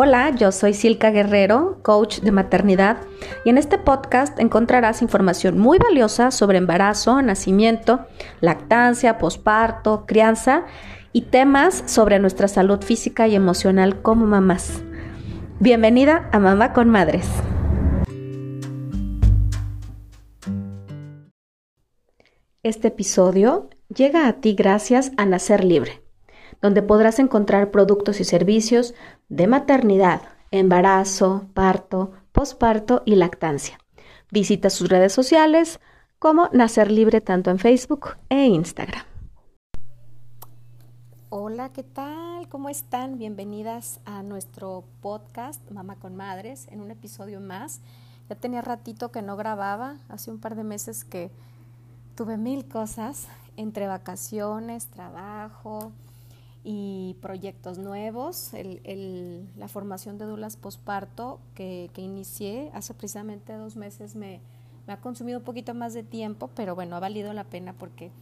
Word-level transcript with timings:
Hola, 0.00 0.30
yo 0.30 0.52
soy 0.52 0.74
Silka 0.74 1.10
Guerrero, 1.10 1.80
coach 1.82 2.20
de 2.20 2.30
maternidad, 2.30 2.98
y 3.44 3.50
en 3.50 3.58
este 3.58 3.78
podcast 3.78 4.38
encontrarás 4.38 5.02
información 5.02 5.58
muy 5.58 5.78
valiosa 5.78 6.30
sobre 6.30 6.58
embarazo, 6.58 7.20
nacimiento, 7.20 8.06
lactancia, 8.40 9.18
posparto, 9.18 10.06
crianza 10.06 10.66
y 11.12 11.22
temas 11.22 11.82
sobre 11.86 12.20
nuestra 12.20 12.46
salud 12.46 12.80
física 12.80 13.26
y 13.26 13.34
emocional 13.34 14.00
como 14.00 14.24
mamás. 14.24 14.84
Bienvenida 15.58 16.28
a 16.30 16.38
Mamá 16.38 16.72
con 16.72 16.88
Madres. 16.90 17.28
Este 22.62 22.86
episodio 22.86 23.68
llega 23.92 24.28
a 24.28 24.34
ti 24.34 24.54
gracias 24.54 25.10
a 25.16 25.26
Nacer 25.26 25.64
Libre 25.64 26.07
donde 26.60 26.82
podrás 26.82 27.18
encontrar 27.18 27.70
productos 27.70 28.20
y 28.20 28.24
servicios 28.24 28.94
de 29.28 29.46
maternidad, 29.46 30.22
embarazo, 30.50 31.46
parto, 31.54 32.12
posparto 32.32 33.02
y 33.04 33.14
lactancia. 33.14 33.78
Visita 34.30 34.70
sus 34.70 34.88
redes 34.88 35.12
sociales 35.12 35.80
como 36.18 36.48
Nacer 36.52 36.90
Libre 36.90 37.20
tanto 37.20 37.50
en 37.50 37.58
Facebook 37.58 38.16
e 38.28 38.46
Instagram. 38.46 39.04
Hola, 41.30 41.70
¿qué 41.72 41.82
tal? 41.82 42.48
¿Cómo 42.48 42.70
están? 42.70 43.18
Bienvenidas 43.18 44.00
a 44.06 44.22
nuestro 44.22 44.84
podcast 45.02 45.70
Mamá 45.70 45.96
con 45.96 46.16
Madres 46.16 46.66
en 46.70 46.80
un 46.80 46.90
episodio 46.90 47.40
más. 47.40 47.82
Ya 48.28 48.36
tenía 48.36 48.62
ratito 48.62 49.10
que 49.12 49.22
no 49.22 49.36
grababa, 49.36 49.96
hace 50.08 50.30
un 50.30 50.40
par 50.40 50.56
de 50.56 50.64
meses 50.64 51.04
que 51.04 51.30
tuve 52.14 52.36
mil 52.36 52.66
cosas 52.66 53.28
entre 53.56 53.86
vacaciones, 53.86 54.86
trabajo, 54.86 55.92
y 56.70 57.16
proyectos 57.22 57.78
nuevos. 57.78 58.50
la 59.56 59.68
formación 59.68 60.18
de 60.18 60.26
dulas 60.26 60.58
posparto 60.58 61.40
que, 61.54 61.88
que, 61.94 62.02
inicié 62.02 62.70
hace 62.74 62.92
precisamente 62.92 63.54
dos 63.54 63.74
meses 63.76 64.14
me, 64.14 64.42
me, 64.86 64.92
ha 64.92 65.00
consumido 65.00 65.38
un 65.38 65.46
poquito 65.46 65.72
más 65.72 65.94
de 65.94 66.02
tiempo, 66.02 66.50
pero 66.54 66.74
bueno, 66.74 66.96
ha 66.96 67.00
valido 67.00 67.32
la 67.32 67.44
pena 67.44 67.72
porque 67.72 68.12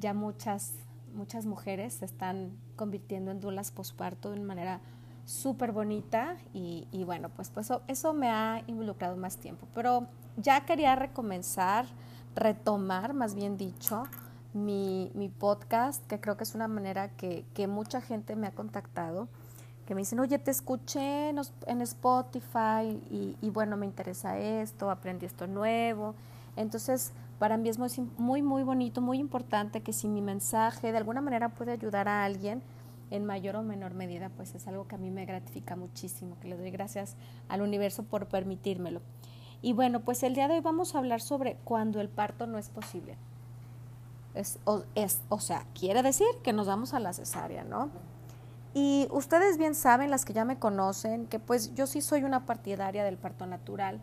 ya 0.00 0.12
muchas, 0.12 0.72
muchas 1.14 1.46
mujeres 1.46 1.94
se 1.94 2.04
están 2.04 2.58
convirtiendo 2.74 3.30
en 3.30 3.40
dulas 3.40 3.70
posparto 3.70 4.30
de 4.30 4.38
una 4.38 4.46
manera 4.46 4.80
súper 5.24 5.70
bonita 5.70 6.36
y, 6.52 6.88
y, 6.90 7.04
bueno, 7.04 7.28
pues, 7.28 7.50
pues 7.50 7.66
eso, 7.66 7.82
eso 7.86 8.12
me 8.12 8.28
ha 8.28 8.64
involucrado 8.66 9.16
más 9.16 9.36
tiempo. 9.36 9.68
Pero 9.72 10.08
ya 10.36 10.64
quería 10.64 10.96
recomenzar, 10.96 11.86
retomar, 12.34 13.14
más 13.14 13.36
bien 13.36 13.56
dicho, 13.56 14.02
mi, 14.54 15.10
mi, 15.14 15.28
podcast, 15.28 16.06
que 16.06 16.20
creo 16.20 16.36
que 16.36 16.44
es 16.44 16.54
una 16.54 16.68
manera 16.68 17.08
que, 17.08 17.44
que, 17.54 17.66
mucha 17.66 18.00
gente 18.00 18.36
me 18.36 18.46
ha 18.46 18.52
contactado, 18.52 19.28
que 19.86 19.94
me 19.94 20.00
dicen, 20.00 20.20
oye, 20.20 20.38
te 20.38 20.50
escuché 20.50 21.28
en, 21.28 21.80
Spotify 21.82 23.00
y, 23.10 23.36
y, 23.40 23.50
bueno, 23.50 23.76
me 23.76 23.86
interesa 23.86 24.38
esto, 24.38 24.90
aprendí 24.90 25.26
esto 25.26 25.46
nuevo. 25.46 26.14
Entonces, 26.56 27.12
para 27.38 27.56
mí 27.56 27.68
es 27.68 27.78
muy, 27.78 27.90
muy, 28.16 28.42
muy 28.42 28.62
bonito, 28.62 29.00
muy 29.00 29.18
importante 29.18 29.82
que 29.82 29.92
si 29.92 30.08
mi 30.08 30.22
mensaje 30.22 30.92
de 30.92 30.98
alguna 30.98 31.20
manera 31.20 31.50
puede 31.50 31.72
ayudar 31.72 32.08
a 32.08 32.24
alguien, 32.24 32.62
en 33.10 33.24
mayor 33.24 33.56
o 33.56 33.62
menor 33.62 33.94
medida, 33.94 34.30
pues 34.30 34.54
es 34.54 34.66
algo 34.66 34.88
que 34.88 34.96
a 34.96 34.98
mí 34.98 35.10
me 35.10 35.24
gratifica 35.26 35.76
muchísimo, 35.76 36.36
que 36.40 36.48
le 36.48 36.56
doy 36.56 36.70
gracias 36.70 37.16
al 37.48 37.62
universo 37.62 38.02
por 38.02 38.26
permitírmelo. 38.26 39.00
Y 39.62 39.72
bueno, 39.72 40.00
pues 40.00 40.22
el 40.22 40.34
día 40.34 40.48
de 40.48 40.54
hoy 40.54 40.60
vamos 40.60 40.94
a 40.94 40.98
hablar 40.98 41.20
sobre 41.20 41.56
cuando 41.64 42.00
el 42.00 42.08
parto 42.08 42.46
no 42.46 42.58
es 42.58 42.68
posible. 42.68 43.16
Es, 44.34 44.58
o, 44.64 45.40
sea, 45.40 45.64
quiere 45.78 46.02
decir 46.02 46.26
que 46.42 46.52
nos 46.52 46.66
vamos 46.66 46.92
a 46.92 47.00
la 47.00 47.12
cesárea, 47.12 47.62
¿no? 47.64 47.90
Y 48.74 49.06
ustedes 49.12 49.58
bien 49.58 49.76
saben, 49.76 50.10
las 50.10 50.24
que 50.24 50.32
ya 50.32 50.44
me 50.44 50.58
conocen, 50.58 51.26
que 51.26 51.38
pues 51.38 51.74
yo 51.74 51.86
sí 51.86 52.00
soy 52.00 52.24
una 52.24 52.44
partidaria 52.44 53.04
del 53.04 53.16
parto 53.16 53.46
natural, 53.46 54.00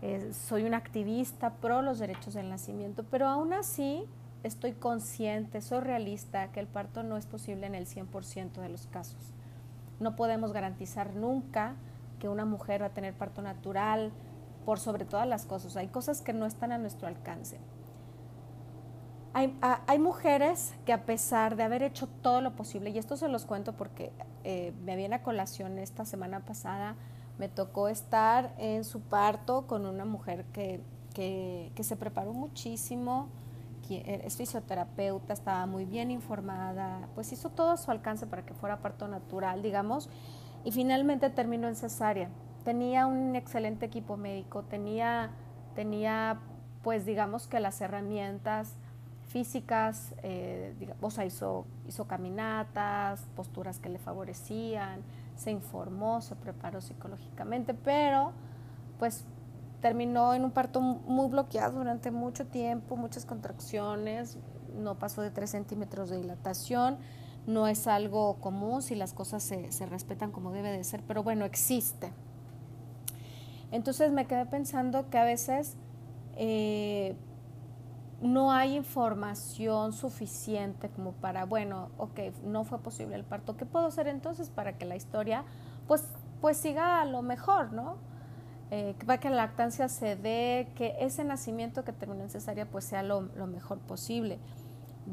eh, 0.00 0.32
soy 0.32 0.62
una 0.62 0.76
activista 0.76 1.54
pro 1.54 1.82
los 1.82 1.98
derechos 1.98 2.34
del 2.34 2.48
nacimiento, 2.48 3.04
pero 3.10 3.26
aún 3.26 3.52
así 3.52 4.04
estoy 4.44 4.72
consciente, 4.72 5.60
soy 5.60 5.80
realista, 5.80 6.52
que 6.52 6.60
el 6.60 6.68
parto 6.68 7.02
no 7.02 7.16
es 7.16 7.26
posible 7.26 7.66
en 7.66 7.74
el 7.74 7.86
100% 7.86 8.60
de 8.60 8.68
los 8.68 8.86
casos. 8.86 9.32
No 9.98 10.14
podemos 10.14 10.52
garantizar 10.52 11.14
nunca 11.14 11.74
que 12.20 12.28
una 12.28 12.44
mujer 12.44 12.82
va 12.82 12.86
a 12.86 12.94
tener 12.94 13.14
parto 13.14 13.42
natural 13.42 14.12
por 14.64 14.78
sobre 14.78 15.04
todas 15.04 15.26
las 15.26 15.46
cosas. 15.46 15.76
Hay 15.76 15.88
cosas 15.88 16.20
que 16.20 16.32
no 16.32 16.46
están 16.46 16.72
a 16.72 16.78
nuestro 16.78 17.08
alcance. 17.08 17.58
Hay, 19.34 19.98
mujeres 19.98 20.74
que 20.84 20.92
a 20.92 21.04
pesar 21.04 21.54
de 21.54 21.62
haber 21.62 21.82
hecho 21.82 22.08
todo 22.22 22.40
lo 22.40 22.56
posible, 22.56 22.90
y 22.90 22.98
esto 22.98 23.16
se 23.16 23.28
los 23.28 23.44
cuento 23.44 23.74
porque 23.74 24.12
eh, 24.42 24.72
me 24.84 24.96
viene 24.96 25.16
a 25.16 25.22
colación 25.22 25.78
esta 25.78 26.04
semana 26.04 26.40
pasada, 26.40 26.96
me 27.38 27.48
tocó 27.48 27.88
estar 27.88 28.52
en 28.58 28.84
su 28.84 29.00
parto 29.00 29.66
con 29.66 29.86
una 29.86 30.04
mujer 30.04 30.44
que, 30.46 30.80
que, 31.14 31.70
que 31.76 31.84
se 31.84 31.94
preparó 31.94 32.32
muchísimo, 32.32 33.28
que 33.86 34.22
es 34.24 34.36
fisioterapeuta, 34.36 35.34
estaba 35.34 35.66
muy 35.66 35.84
bien 35.84 36.10
informada, 36.10 37.08
pues 37.14 37.32
hizo 37.32 37.50
todo 37.50 37.70
a 37.70 37.76
su 37.76 37.90
alcance 37.90 38.26
para 38.26 38.44
que 38.44 38.54
fuera 38.54 38.78
parto 38.78 39.06
natural, 39.06 39.62
digamos, 39.62 40.10
y 40.64 40.72
finalmente 40.72 41.30
terminó 41.30 41.68
en 41.68 41.76
cesárea. 41.76 42.28
Tenía 42.64 43.06
un 43.06 43.36
excelente 43.36 43.86
equipo 43.86 44.16
médico, 44.16 44.64
tenía, 44.64 45.30
tenía 45.74 46.40
pues 46.82 47.06
digamos 47.06 47.46
que 47.46 47.60
las 47.60 47.80
herramientas, 47.80 48.74
físicas, 49.28 50.14
eh, 50.22 50.74
o 51.00 51.10
sea, 51.10 51.24
hizo, 51.24 51.66
hizo 51.86 52.06
caminatas, 52.06 53.20
posturas 53.36 53.78
que 53.78 53.88
le 53.88 53.98
favorecían, 53.98 55.02
se 55.36 55.50
informó, 55.50 56.20
se 56.20 56.34
preparó 56.34 56.80
psicológicamente, 56.80 57.74
pero 57.74 58.32
pues 58.98 59.24
terminó 59.80 60.34
en 60.34 60.44
un 60.44 60.50
parto 60.50 60.80
muy 60.80 61.28
bloqueado 61.28 61.78
durante 61.78 62.10
mucho 62.10 62.46
tiempo, 62.46 62.96
muchas 62.96 63.26
contracciones, 63.26 64.38
no 64.76 64.98
pasó 64.98 65.22
de 65.22 65.30
3 65.30 65.48
centímetros 65.48 66.10
de 66.10 66.16
dilatación, 66.16 66.96
no 67.46 67.68
es 67.68 67.86
algo 67.86 68.36
común 68.36 68.82
si 68.82 68.94
las 68.94 69.12
cosas 69.12 69.42
se, 69.42 69.70
se 69.72 69.86
respetan 69.86 70.32
como 70.32 70.52
debe 70.52 70.72
de 70.72 70.82
ser, 70.84 71.02
pero 71.06 71.22
bueno, 71.22 71.44
existe. 71.44 72.12
Entonces 73.70 74.10
me 74.10 74.26
quedé 74.26 74.46
pensando 74.46 75.10
que 75.10 75.18
a 75.18 75.24
veces 75.24 75.76
eh, 76.36 77.14
no 78.20 78.50
hay 78.50 78.76
información 78.76 79.92
suficiente 79.92 80.88
como 80.88 81.12
para, 81.12 81.44
bueno, 81.44 81.90
ok, 81.98 82.20
no 82.44 82.64
fue 82.64 82.80
posible 82.80 83.14
el 83.14 83.24
parto, 83.24 83.56
¿qué 83.56 83.64
puedo 83.64 83.86
hacer 83.86 84.08
entonces 84.08 84.50
para 84.50 84.76
que 84.76 84.84
la 84.84 84.96
historia 84.96 85.44
pues, 85.86 86.04
pues 86.40 86.56
siga 86.56 87.00
a 87.00 87.04
lo 87.04 87.22
mejor, 87.22 87.72
¿no? 87.72 87.96
Eh, 88.70 88.94
para 89.06 89.18
que 89.18 89.30
la 89.30 89.36
lactancia 89.36 89.88
se 89.88 90.16
dé, 90.16 90.70
que 90.74 90.96
ese 91.00 91.24
nacimiento 91.24 91.84
que 91.84 91.92
terminó 91.92 92.24
en 92.24 92.30
cesárea 92.30 92.66
pues 92.66 92.84
sea 92.84 93.02
lo, 93.02 93.20
mejor 93.20 93.78
posible. 93.78 94.38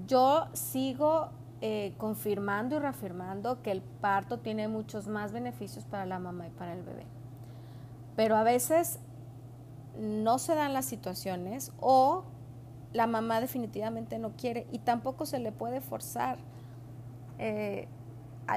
Yo 0.07 0.47
sigo 0.53 1.29
eh, 1.61 1.93
confirmando 1.97 2.75
y 2.75 2.79
reafirmando 2.79 3.61
que 3.61 3.71
el 3.71 3.81
parto 3.81 4.39
tiene 4.39 4.67
muchos 4.67 5.07
más 5.07 5.31
beneficios 5.31 5.85
para 5.85 6.05
la 6.05 6.19
mamá 6.19 6.47
y 6.47 6.49
para 6.49 6.73
el 6.73 6.83
bebé. 6.83 7.05
Pero 8.17 8.35
a 8.35 8.43
veces 8.43 8.99
no 9.97 10.37
se 10.37 10.53
dan 10.55 10.73
las 10.73 10.85
situaciones 10.85 11.71
o 11.79 12.25
la 12.95 13.07
mamá 13.07 13.41
definitivamente 13.41 14.17
no 14.19 14.31
quiere 14.37 14.67
y 14.71 14.79
tampoco 14.79 15.25
se 15.25 15.39
le 15.39 15.51
puede 15.51 15.81
forzar. 15.81 16.37
Eh, 17.39 17.89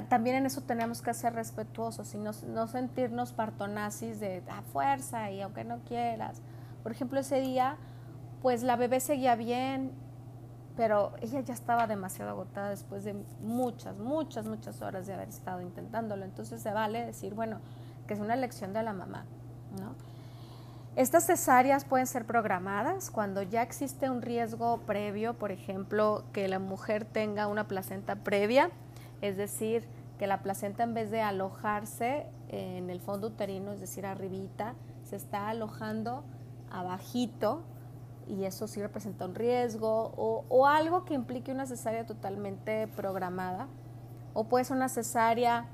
también 0.09 0.37
en 0.37 0.47
eso 0.47 0.61
tenemos 0.61 1.03
que 1.03 1.13
ser 1.13 1.35
respetuosos 1.35 2.15
y 2.15 2.19
no, 2.19 2.33
sentirnos 2.69 3.33
partonazis 3.33 4.21
de 4.21 4.45
a 4.49 4.63
fuerza 4.63 5.33
y 5.33 5.41
aunque 5.41 5.65
no 5.65 5.81
quieras. 5.81 6.41
Por 6.85 6.93
ejemplo, 6.93 7.19
ese 7.19 7.41
día, 7.41 7.79
pues 8.41 8.63
la 8.63 8.77
bebé 8.77 9.01
seguía 9.01 9.35
bien, 9.35 9.91
pero 10.77 11.15
ella 11.21 11.41
ya 11.41 11.55
estaba 11.55 11.89
demasiado 11.89 12.31
agotada 12.31 12.71
después 12.71 13.03
de 13.03 13.15
muchas, 13.43 13.99
muchas, 13.99 14.47
muchas 14.47 14.81
horas 14.83 15.09
de 15.09 15.15
haber 15.15 15.31
estado 15.31 15.61
intentándolo. 15.63 16.25
Entonces 16.25 16.63
se 16.63 16.73
vale 16.73 17.05
decir, 17.05 17.35
bueno, 17.35 17.59
que 18.07 18.15
es 18.15 18.21
una 18.21 18.35
elección 18.35 18.73
de 18.73 18.85
la 18.85 18.93
mamá, 18.93 19.25
¿no? 19.81 20.08
Estas 20.99 21.27
cesáreas 21.27 21.85
pueden 21.85 22.09
ser 22.09 22.25
programadas 22.25 23.13
cuando 23.13 23.41
ya 23.43 23.63
existe 23.63 24.11
un 24.11 24.21
riesgo 24.21 24.79
previo, 24.79 25.35
por 25.35 25.53
ejemplo, 25.53 26.25
que 26.33 26.49
la 26.49 26.59
mujer 26.59 27.05
tenga 27.05 27.47
una 27.47 27.69
placenta 27.69 28.17
previa, 28.17 28.73
es 29.21 29.37
decir, 29.37 29.87
que 30.19 30.27
la 30.27 30.43
placenta 30.43 30.83
en 30.83 30.95
vez 30.95 31.13
de 31.13 31.21
alojarse 31.21 32.27
en 32.49 32.91
el 32.91 33.01
fondo 33.01 33.29
uterino, 33.29 33.71
es 33.71 33.79
decir, 33.79 34.07
arribita, 34.07 34.75
se 35.05 35.15
está 35.15 35.49
alojando 35.51 36.25
abajito 36.69 37.63
y 38.27 38.43
eso 38.43 38.67
sí 38.67 38.83
representa 38.83 39.25
un 39.25 39.37
riesgo 39.37 40.13
o, 40.17 40.47
o 40.49 40.67
algo 40.67 41.05
que 41.05 41.15
implique 41.15 41.53
una 41.53 41.67
cesárea 41.67 42.07
totalmente 42.07 42.89
programada. 42.89 43.69
O 44.35 44.49
puede 44.49 44.65
ser 44.65 44.77
una 44.77 44.89
cesárea 44.89 45.69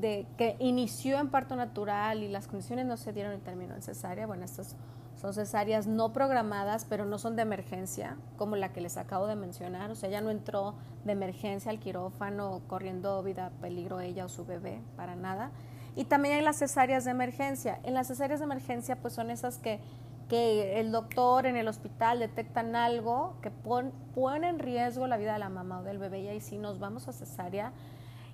de 0.00 0.26
que 0.36 0.56
inició 0.58 1.18
en 1.18 1.28
parto 1.28 1.56
natural 1.56 2.22
y 2.22 2.28
las 2.28 2.46
condiciones 2.46 2.86
no 2.86 2.96
se 2.96 3.12
dieron 3.12 3.34
y 3.34 3.38
terminó 3.38 3.74
en 3.74 3.82
cesárea, 3.82 4.26
bueno, 4.26 4.44
estas 4.44 4.76
son 5.20 5.32
cesáreas 5.32 5.86
no 5.86 6.12
programadas, 6.12 6.84
pero 6.84 7.04
no 7.04 7.18
son 7.18 7.36
de 7.36 7.42
emergencia, 7.42 8.16
como 8.36 8.56
la 8.56 8.72
que 8.72 8.80
les 8.80 8.96
acabo 8.96 9.26
de 9.26 9.36
mencionar, 9.36 9.90
o 9.90 9.94
sea, 9.94 10.10
ya 10.10 10.20
no 10.20 10.30
entró 10.30 10.74
de 11.04 11.12
emergencia 11.12 11.70
al 11.70 11.78
quirófano 11.78 12.62
corriendo 12.66 13.22
vida 13.22 13.50
peligro 13.60 14.00
ella 14.00 14.26
o 14.26 14.28
su 14.28 14.44
bebé, 14.44 14.80
para 14.96 15.16
nada. 15.16 15.50
Y 15.96 16.04
también 16.04 16.34
hay 16.36 16.42
las 16.42 16.58
cesáreas 16.58 17.04
de 17.04 17.12
emergencia. 17.12 17.78
En 17.84 17.94
las 17.94 18.08
cesáreas 18.08 18.40
de 18.40 18.44
emergencia, 18.44 18.96
pues 18.96 19.14
son 19.14 19.30
esas 19.30 19.58
que, 19.58 19.80
que 20.28 20.80
el 20.80 20.90
doctor 20.90 21.46
en 21.46 21.56
el 21.56 21.68
hospital 21.68 22.18
detectan 22.18 22.74
algo 22.74 23.36
que 23.40 23.50
pone 23.50 24.48
en 24.48 24.58
riesgo 24.58 25.06
la 25.06 25.16
vida 25.16 25.34
de 25.34 25.38
la 25.38 25.48
mamá 25.48 25.80
o 25.80 25.82
del 25.84 25.98
bebé 25.98 26.22
y 26.22 26.28
ahí 26.28 26.40
sí 26.40 26.58
nos 26.58 26.80
vamos 26.80 27.06
a 27.06 27.12
cesárea 27.12 27.72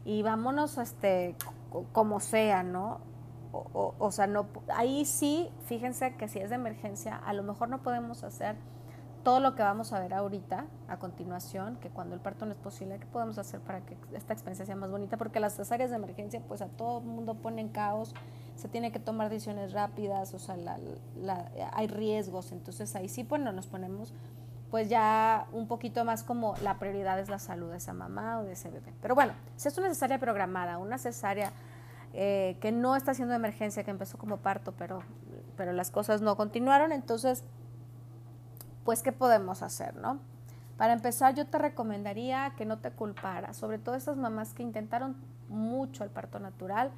y 0.05 0.23
vámonos 0.23 0.79
este, 0.79 1.37
como 1.93 2.21
sea, 2.21 2.63
¿no? 2.63 3.01
O, 3.53 3.95
o, 3.99 4.13
sea, 4.13 4.27
no, 4.29 4.47
ahí 4.75 5.05
sí, 5.05 5.51
fíjense 5.65 6.15
que 6.15 6.29
si 6.29 6.39
es 6.39 6.51
de 6.51 6.55
emergencia, 6.55 7.17
a 7.17 7.33
lo 7.33 7.43
mejor 7.43 7.69
no 7.69 7.83
podemos 7.83 8.23
hacer 8.23 8.57
todo 9.23 9.41
lo 9.41 9.55
que 9.55 9.63
vamos 9.63 9.93
a 9.93 10.01
ver 10.01 10.15
ahorita, 10.15 10.65
a 10.89 10.99
continuación, 10.99 11.77
que 11.77 11.91
cuando 11.91 12.15
el 12.15 12.21
parto 12.21 12.47
no 12.47 12.53
es 12.53 12.59
posible, 12.59 12.99
¿qué 12.99 13.07
podemos 13.07 13.39
hacer 13.39 13.61
para 13.61 13.81
que 13.81 13.97
esta 14.15 14.33
experiencia 14.33 14.65
sea 14.65 14.77
más 14.77 14.91
bonita? 14.91 15.17
Porque 15.17 15.41
las 15.41 15.57
cesáreas 15.57 15.91
de 15.91 15.97
emergencia, 15.97 16.41
pues 16.47 16.63
a 16.63 16.69
todo 16.69 17.01
el 17.01 17.07
mundo 17.07 17.35
pone 17.35 17.61
en 17.61 17.69
caos, 17.69 18.15
se 18.57 18.69
tiene 18.69 18.93
que 18.93 18.99
tomar 18.99 19.29
decisiones 19.29 19.73
rápidas, 19.73 20.33
o 20.33 20.39
sea, 20.39 20.57
hay 21.73 21.87
riesgos, 21.87 22.53
entonces 22.53 22.95
ahí 22.97 23.09
sí, 23.09 23.23
bueno, 23.23 23.53
nos 23.53 23.67
ponemos 23.67 24.15
pues 24.71 24.89
ya 24.89 25.47
un 25.53 25.67
poquito 25.67 26.05
más 26.05 26.23
como 26.23 26.55
la 26.63 26.79
prioridad 26.79 27.19
es 27.19 27.29
la 27.29 27.39
salud 27.39 27.71
de 27.71 27.79
esa 27.79 27.93
mamá 27.93 28.39
o 28.41 28.45
de 28.45 28.53
ese 28.53 28.71
bebé. 28.71 28.93
Pero 29.03 29.15
bueno, 29.15 29.33
si 29.57 29.69
es 29.69 29.77
una 29.79 29.89
cesárea 29.89 30.19
programada, 30.19 30.79
una 30.79 30.99
cesárea 30.99 31.53
eh, 32.13 32.57
que 32.61 32.71
no 32.71 32.97
está 32.97 33.15
siendo 33.15 33.35
emergencia, 33.35 33.83
que 33.85 33.91
empezó 33.91 34.17
como 34.17 34.39
parto, 34.39 34.73
pero, 34.73 35.03
pero 35.57 35.73
las 35.73 35.91
cosas 35.91 36.23
no 36.23 36.37
continuaron, 36.37 36.93
entonces 36.93 37.45
pues 38.85 39.03
¿qué 39.03 39.13
podemos 39.13 39.63
hacer, 39.63 39.97
no? 39.97 40.19
Para 40.77 40.95
empezar, 40.95 41.35
yo 41.35 41.47
te 41.47 41.59
recomendaría 41.59 42.55
que 42.57 42.65
no 42.65 42.79
te 42.79 42.91
culparas, 42.91 43.57
sobre 43.57 43.79
todo 43.79 43.97
esas 43.97 44.17
mamás 44.17 44.55
que 44.55 44.63
intentaron 44.63 45.17
mucho 45.49 46.05
el 46.05 46.11
parto 46.11 46.41
natural, 46.41 46.91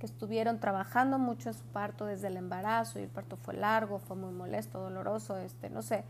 que 0.00 0.06
estuvieron 0.06 0.58
trabajando 0.58 1.18
mucho 1.18 1.50
en 1.50 1.54
su 1.54 1.64
parto 1.64 2.06
desde 2.06 2.26
el 2.26 2.36
embarazo 2.36 2.98
y 2.98 3.02
el 3.02 3.08
parto 3.08 3.36
fue 3.36 3.54
largo, 3.54 3.98
fue 4.00 4.16
muy 4.16 4.32
molesto, 4.32 4.80
doloroso, 4.80 5.36
este, 5.38 5.70
no 5.70 5.82
sé, 5.82 6.04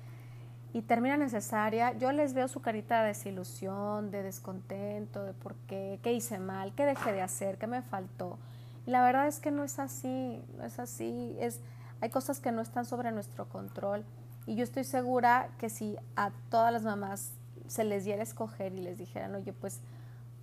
y 0.72 0.82
termina 0.82 1.16
necesaria, 1.16 1.92
yo 1.98 2.12
les 2.12 2.32
veo 2.32 2.46
su 2.46 2.60
carita 2.60 3.02
de 3.02 3.08
desilusión, 3.08 4.10
de 4.10 4.22
descontento, 4.22 5.24
de 5.24 5.32
por 5.32 5.56
qué, 5.66 5.98
qué 6.02 6.12
hice 6.12 6.38
mal, 6.38 6.72
qué 6.74 6.86
dejé 6.86 7.12
de 7.12 7.22
hacer, 7.22 7.58
qué 7.58 7.66
me 7.66 7.82
faltó. 7.82 8.38
Y 8.86 8.90
la 8.90 9.02
verdad 9.02 9.26
es 9.26 9.40
que 9.40 9.50
no 9.50 9.64
es 9.64 9.78
así, 9.78 10.42
no 10.56 10.64
es 10.64 10.78
así, 10.78 11.36
es, 11.40 11.60
hay 12.00 12.10
cosas 12.10 12.40
que 12.40 12.52
no 12.52 12.62
están 12.62 12.84
sobre 12.84 13.10
nuestro 13.10 13.48
control. 13.48 14.04
Y 14.46 14.54
yo 14.54 14.62
estoy 14.62 14.84
segura 14.84 15.48
que 15.58 15.70
si 15.70 15.96
a 16.16 16.30
todas 16.50 16.72
las 16.72 16.82
mamás 16.82 17.32
se 17.66 17.84
les 17.84 18.04
diera 18.04 18.22
escoger 18.22 18.72
y 18.72 18.78
les 18.78 18.98
dijeran, 18.98 19.34
oye, 19.34 19.52
pues, 19.52 19.80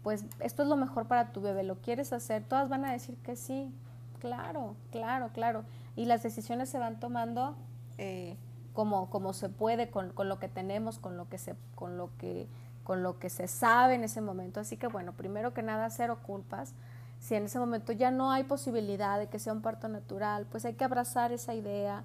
pues 0.03 0.25
esto 0.39 0.63
es 0.63 0.69
lo 0.69 0.75
mejor 0.75 1.07
para 1.07 1.31
tu 1.31 1.41
bebé, 1.41 1.63
¿lo 1.63 1.77
quieres 1.77 2.11
hacer? 2.11 2.43
Todas 2.43 2.69
van 2.69 2.85
a 2.85 2.91
decir 2.91 3.15
que 3.17 3.35
sí, 3.35 3.73
claro, 4.19 4.75
claro, 4.91 5.29
claro. 5.33 5.63
Y 5.95 6.05
las 6.05 6.21
decisiones 6.21 6.69
se 6.69 6.79
van 6.79 6.99
tomando 6.99 7.55
eh, 7.97 8.37
como, 8.77 9.09
como 9.09 9.33
se 9.33 9.49
puede, 9.49 9.89
con, 9.89 10.11
con, 10.11 10.29
lo 10.29 10.37
que 10.37 10.49
tenemos, 10.49 10.99
con 10.99 11.17
lo 11.17 11.27
que, 11.27 11.39
se, 11.39 11.55
con, 11.73 11.97
lo 11.97 12.15
que, 12.19 12.47
con 12.83 13.01
lo 13.01 13.17
que 13.17 13.31
se 13.31 13.47
sabe 13.47 13.95
en 13.95 14.03
ese 14.03 14.21
momento. 14.21 14.59
Así 14.59 14.77
que 14.77 14.85
bueno, 14.85 15.13
primero 15.13 15.51
que 15.51 15.63
nada, 15.63 15.89
cero 15.89 16.19
culpas. 16.21 16.75
Si 17.17 17.33
en 17.33 17.45
ese 17.45 17.57
momento 17.57 17.91
ya 17.91 18.11
no 18.11 18.29
hay 18.29 18.43
posibilidad 18.43 19.17
de 19.17 19.29
que 19.29 19.39
sea 19.39 19.51
un 19.51 19.63
parto 19.63 19.87
natural, 19.87 20.45
pues 20.51 20.63
hay 20.63 20.75
que 20.75 20.83
abrazar 20.83 21.31
esa 21.31 21.55
idea, 21.55 22.03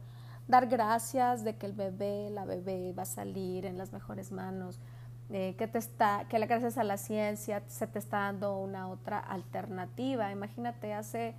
dar 0.48 0.66
gracias 0.66 1.44
de 1.44 1.56
que 1.56 1.66
el 1.66 1.74
bebé, 1.74 2.30
la 2.30 2.46
bebé 2.46 2.94
va 2.94 3.02
a 3.02 3.04
salir 3.04 3.66
en 3.66 3.76
las 3.76 3.92
mejores 3.92 4.32
manos, 4.32 4.80
eh, 5.28 5.54
que 5.58 5.66
te 5.66 5.76
está, 5.76 6.24
que 6.30 6.38
gracias 6.38 6.78
a 6.78 6.84
la 6.84 6.96
ciencia 6.96 7.62
se 7.66 7.86
te 7.86 7.98
está 7.98 8.20
dando 8.20 8.56
una 8.56 8.88
otra 8.88 9.18
alternativa. 9.18 10.32
Imagínate 10.32 10.94
hace, 10.94 11.34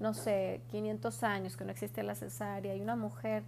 no 0.00 0.14
sé, 0.14 0.62
500 0.70 1.22
años 1.24 1.58
que 1.58 1.66
no 1.66 1.72
existía 1.72 2.04
la 2.04 2.14
cesárea 2.14 2.74
y 2.74 2.80
una 2.80 2.96
mujer 2.96 3.44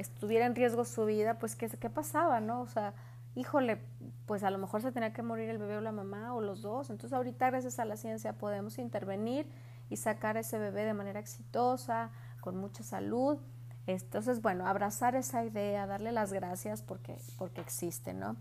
estuviera 0.00 0.46
en 0.46 0.54
riesgo 0.54 0.84
su 0.84 1.04
vida, 1.04 1.38
pues 1.38 1.56
¿qué, 1.56 1.68
qué 1.68 1.90
pasaba, 1.90 2.40
no? 2.40 2.60
O 2.62 2.66
sea, 2.66 2.94
híjole, 3.34 3.78
pues 4.26 4.42
a 4.42 4.50
lo 4.50 4.58
mejor 4.58 4.82
se 4.82 4.92
tenía 4.92 5.12
que 5.12 5.22
morir 5.22 5.48
el 5.50 5.58
bebé 5.58 5.76
o 5.76 5.80
la 5.80 5.92
mamá 5.92 6.34
o 6.34 6.40
los 6.40 6.62
dos. 6.62 6.90
Entonces 6.90 7.16
ahorita 7.16 7.50
gracias 7.50 7.78
a 7.78 7.84
la 7.84 7.96
ciencia 7.96 8.32
podemos 8.32 8.78
intervenir 8.78 9.46
y 9.88 9.96
sacar 9.96 10.36
a 10.36 10.40
ese 10.40 10.58
bebé 10.58 10.84
de 10.84 10.94
manera 10.94 11.20
exitosa, 11.20 12.10
con 12.40 12.56
mucha 12.56 12.82
salud 12.82 13.38
entonces, 13.86 14.42
bueno, 14.42 14.66
abrazar 14.66 15.14
esa 15.14 15.44
idea, 15.44 15.86
darle 15.86 16.12
las 16.12 16.32
gracias 16.32 16.82
porque, 16.82 17.16
porque 17.38 17.60
existe, 17.60 18.14
¿no? 18.14 18.36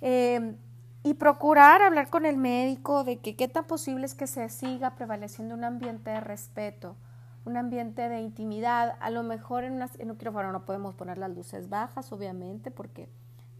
Em, 0.00 0.56
y 1.02 1.14
procurar 1.14 1.82
hablar 1.82 2.08
con 2.08 2.24
el 2.24 2.36
médico 2.36 3.04
de 3.04 3.18
que 3.18 3.36
qué 3.36 3.48
tan 3.48 3.64
posible 3.64 4.06
es 4.06 4.14
que 4.14 4.26
se 4.26 4.48
siga 4.48 4.94
prevaleciendo 4.94 5.54
un 5.54 5.64
ambiente 5.64 6.10
de 6.10 6.20
respeto, 6.20 6.96
un 7.48 7.56
ambiente 7.56 8.08
de 8.08 8.20
intimidad. 8.20 8.96
A 9.00 9.10
lo 9.10 9.22
mejor 9.22 9.64
en, 9.64 9.80
en 9.98 10.10
un 10.10 10.16
quirófano 10.16 10.52
no 10.52 10.64
podemos 10.64 10.94
poner 10.94 11.18
las 11.18 11.30
luces 11.30 11.68
bajas, 11.68 12.12
obviamente, 12.12 12.70
porque, 12.70 13.08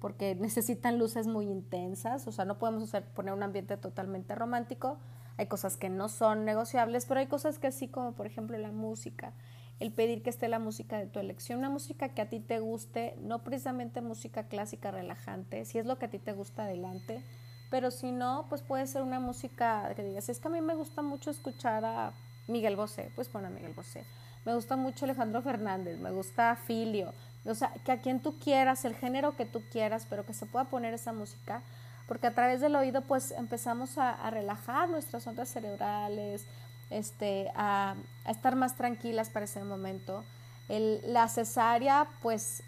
porque 0.00 0.35
necesitan 0.40 0.99
luces 0.99 1.26
muy 1.26 1.46
intensas, 1.46 2.26
o 2.26 2.32
sea, 2.32 2.44
no 2.44 2.58
podemos 2.58 2.93
poner 3.14 3.35
un 3.35 3.43
ambiente 3.43 3.76
totalmente 3.76 4.35
romántico. 4.35 4.99
Hay 5.37 5.46
cosas 5.46 5.76
que 5.76 5.88
no 5.88 6.08
son 6.08 6.44
negociables, 6.44 7.06
pero 7.06 7.20
hay 7.20 7.26
cosas 7.26 7.58
que 7.58 7.70
sí, 7.70 7.88
como 7.88 8.12
por 8.12 8.26
ejemplo 8.26 8.58
la 8.58 8.73
música 8.73 9.32
el 9.81 9.93
pedir 9.93 10.23
que 10.23 10.31
esté 10.31 10.49
la 10.49 10.58
música 10.58 10.99
de 10.99 11.06
tu 11.06 11.20
elección, 11.20 11.61
una 11.61 11.70
música 11.70 12.08
que 12.08 12.20
a 12.20 12.29
ti 12.29 12.40
te 12.40 12.58
guste, 12.58 13.14
no 13.20 13.44
precisamente 13.44 14.00
música 14.00 14.49
clásica 14.49 14.90
relajante, 14.90 15.64
si 15.64 15.79
es 15.79 15.87
lo 15.87 15.99
que 15.99 16.06
a 16.06 16.11
ti 16.11 16.19
te 16.19 16.32
gusta, 16.32 16.64
adelante, 16.64 17.23
pero 17.70 17.90
si 17.90 18.11
no, 18.11 18.46
pues 18.49 18.62
puede 18.62 18.87
ser 18.87 19.02
una 19.02 19.20
música 19.20 19.93
que 19.94 20.02
digas, 20.02 20.29
es 20.29 20.40
que 20.40 20.49
a 20.49 20.50
mí 20.50 20.61
me 20.61 20.75
gusta 20.75 21.02
mucho 21.02 21.31
escuchar 21.31 21.85
a 21.85 22.12
Miguel 22.48 22.76
Bosé, 22.76 23.10
pues 23.14 23.28
pon 23.28 23.44
a 23.44 23.50
Miguel 23.50 23.72
Bosé. 23.74 24.04
Me 24.44 24.54
gusta 24.54 24.76
mucho 24.76 25.04
Alejandro 25.04 25.42
Fernández, 25.42 25.98
me 25.98 26.10
gusta 26.10 26.56
Filio, 26.56 27.12
o 27.44 27.54
sea, 27.54 27.72
que 27.84 27.92
a 27.92 28.00
quien 28.00 28.20
tú 28.20 28.38
quieras, 28.38 28.84
el 28.84 28.94
género 28.94 29.36
que 29.36 29.44
tú 29.44 29.62
quieras, 29.70 30.06
pero 30.08 30.26
que 30.26 30.34
se 30.34 30.46
pueda 30.46 30.64
poner 30.66 30.94
esa 30.94 31.12
música, 31.12 31.62
porque 32.06 32.26
a 32.26 32.34
través 32.34 32.60
del 32.60 32.74
oído 32.74 33.02
pues 33.02 33.30
empezamos 33.32 33.98
a, 33.98 34.10
a 34.10 34.30
relajar 34.30 34.88
nuestras 34.88 35.26
ondas 35.26 35.48
cerebrales, 35.48 36.46
este, 36.90 37.50
a, 37.54 37.94
estar 38.26 38.56
más 38.56 38.76
tranquilas 38.76 39.30
para 39.30 39.44
ese 39.44 39.62
momento. 39.62 40.24
La 40.68 41.28
cesárea, 41.28 42.08
pues 42.22 42.62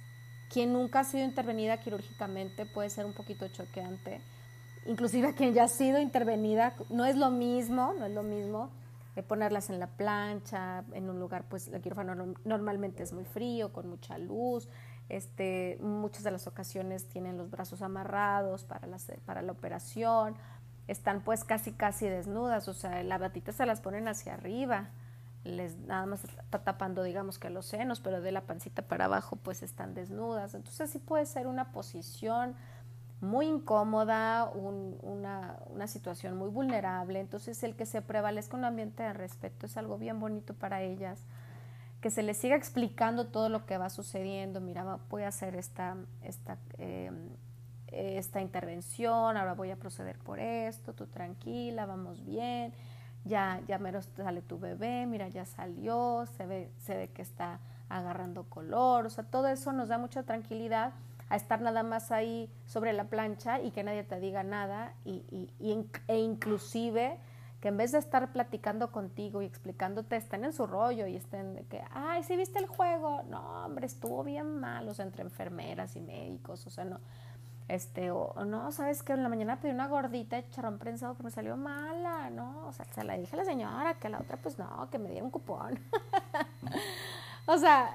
quien 0.50 0.72
nunca 0.72 1.00
ha 1.00 1.04
sido 1.04 1.24
intervenida 1.24 1.78
quirúrgicamente 1.78 2.66
puede 2.66 2.90
ser 2.90 3.06
un 3.06 3.12
poquito 3.12 3.46
choqueante. 3.48 4.20
Inclusive 4.86 5.34
quien 5.34 5.52
ya 5.52 5.64
ha 5.64 5.68
sido 5.68 6.00
intervenida, 6.00 6.74
no 6.88 7.04
es 7.04 7.16
lo 7.16 7.30
mismo, 7.30 7.94
no 7.98 8.06
es 8.06 8.12
lo 8.12 8.22
mismo 8.22 8.70
ponerlas 9.22 9.70
en 9.70 9.80
la 9.80 9.88
plancha, 9.88 10.84
en 10.92 11.10
un 11.10 11.18
lugar, 11.18 11.44
pues 11.48 11.68
el 11.68 11.80
quirófano 11.80 12.34
normalmente 12.44 13.02
es 13.02 13.12
muy 13.12 13.24
frío, 13.24 13.72
con 13.72 13.88
mucha 13.88 14.18
luz, 14.18 14.68
este, 15.08 15.78
muchas 15.80 16.22
de 16.22 16.30
las 16.30 16.46
ocasiones 16.46 17.08
tienen 17.08 17.36
los 17.36 17.50
brazos 17.50 17.82
amarrados 17.82 18.64
para 18.64 18.88
para 19.24 19.42
la 19.42 19.52
operación, 19.52 20.36
están 20.86 21.22
pues 21.22 21.44
casi 21.44 21.72
casi 21.72 22.08
desnudas, 22.08 22.68
o 22.68 22.74
sea, 22.74 23.02
la 23.02 23.18
batita 23.18 23.52
se 23.52 23.66
las 23.66 23.80
ponen 23.80 24.08
hacia 24.08 24.34
arriba, 24.34 24.90
les 25.44 25.76
nada 25.78 26.06
más 26.06 26.24
está 26.24 26.62
tapando 26.62 27.02
digamos 27.02 27.38
que 27.38 27.50
los 27.50 27.66
senos, 27.66 28.00
pero 28.00 28.20
de 28.20 28.32
la 28.32 28.42
pancita 28.42 28.82
para 28.82 29.06
abajo 29.06 29.36
pues 29.36 29.62
están 29.62 29.94
desnudas, 29.94 30.54
entonces 30.54 30.90
sí 30.90 30.98
puede 30.98 31.26
ser 31.26 31.46
una 31.46 31.72
posición 31.72 32.54
muy 33.20 33.46
incómoda, 33.46 34.50
una, 34.52 35.58
una 35.66 35.86
situación 35.86 36.36
muy 36.36 36.48
vulnerable, 36.48 37.20
entonces 37.20 37.62
el 37.62 37.76
que 37.76 37.86
se 37.86 38.02
prevalezca 38.02 38.56
un 38.56 38.64
ambiente 38.64 39.02
de 39.02 39.12
respeto 39.12 39.66
es 39.66 39.76
algo 39.76 39.98
bien 39.98 40.20
bonito 40.20 40.54
para 40.54 40.82
ellas, 40.82 41.20
que 42.00 42.10
se 42.10 42.22
les 42.22 42.38
siga 42.38 42.56
explicando 42.56 43.26
todo 43.26 43.48
lo 43.50 43.66
que 43.66 43.76
va 43.76 43.90
sucediendo, 43.90 44.60
mira, 44.60 44.98
voy 45.10 45.24
a 45.24 45.28
hacer 45.28 45.54
esta, 45.54 45.96
esta 46.22 46.56
eh, 46.78 47.10
esta 47.92 48.40
intervención, 48.40 49.36
ahora 49.36 49.54
voy 49.54 49.70
a 49.70 49.76
proceder 49.76 50.18
por 50.18 50.38
esto, 50.38 50.92
tú 50.92 51.06
tranquila, 51.06 51.86
vamos 51.86 52.24
bien, 52.24 52.72
ya, 53.24 53.60
ya 53.66 53.78
menos 53.78 54.08
sale 54.16 54.42
tu 54.42 54.58
bebé, 54.58 55.06
mira, 55.06 55.28
ya 55.28 55.44
salió, 55.44 56.24
se 56.36 56.46
ve, 56.46 56.70
se 56.78 56.96
ve 56.96 57.08
que 57.08 57.22
está 57.22 57.58
agarrando 57.88 58.44
color, 58.44 59.06
o 59.06 59.10
sea, 59.10 59.24
todo 59.24 59.48
eso 59.48 59.72
nos 59.72 59.88
da 59.88 59.98
mucha 59.98 60.22
tranquilidad 60.22 60.92
a 61.30 61.36
estar 61.36 61.60
nada 61.60 61.82
más 61.82 62.12
ahí 62.12 62.50
sobre 62.66 62.92
la 62.92 63.04
plancha 63.04 63.60
y 63.60 63.70
que 63.70 63.82
nadie 63.82 64.02
te 64.04 64.20
diga 64.20 64.42
nada 64.42 64.92
y, 65.04 65.24
y, 65.30 65.86
e 66.08 66.18
inclusive 66.18 67.18
que 67.60 67.68
en 67.68 67.76
vez 67.76 67.92
de 67.92 67.98
estar 67.98 68.32
platicando 68.32 68.90
contigo 68.90 69.42
y 69.42 69.44
explicándote, 69.44 70.16
estén 70.16 70.44
en 70.44 70.52
su 70.52 70.66
rollo 70.66 71.06
y 71.06 71.16
estén 71.16 71.54
de 71.54 71.64
que, 71.64 71.82
ay, 71.92 72.22
¿sí 72.22 72.36
viste 72.36 72.58
el 72.58 72.66
juego? 72.66 73.22
No, 73.28 73.66
hombre, 73.66 73.86
estuvo 73.86 74.24
bien 74.24 74.60
mal, 74.60 74.88
o 74.88 74.94
sea, 74.94 75.04
entre 75.04 75.22
enfermeras 75.22 75.94
y 75.94 76.00
médicos, 76.00 76.66
o 76.66 76.70
sea, 76.70 76.86
no, 76.86 77.00
este, 77.68 78.10
o, 78.10 78.34
no, 78.46 78.72
sabes 78.72 79.02
que 79.02 79.12
en 79.12 79.22
la 79.22 79.28
mañana 79.28 79.60
pedí 79.60 79.70
una 79.70 79.86
gordita 79.86 80.36
de 80.36 80.48
charrón 80.48 80.78
prensado 80.78 81.16
que 81.16 81.22
me 81.22 81.30
salió 81.30 81.56
mala, 81.56 82.28
¿no? 82.30 82.66
O 82.66 82.72
sea, 82.72 82.84
se 82.86 83.04
la 83.04 83.16
dije 83.16 83.36
a 83.36 83.38
la 83.38 83.44
señora, 83.44 83.94
que 83.94 84.08
la 84.08 84.18
otra, 84.18 84.38
pues 84.38 84.58
no, 84.58 84.88
que 84.90 84.98
me 84.98 85.08
diera 85.10 85.24
un 85.24 85.30
cupón. 85.30 85.78
o 87.46 87.58
sea, 87.58 87.94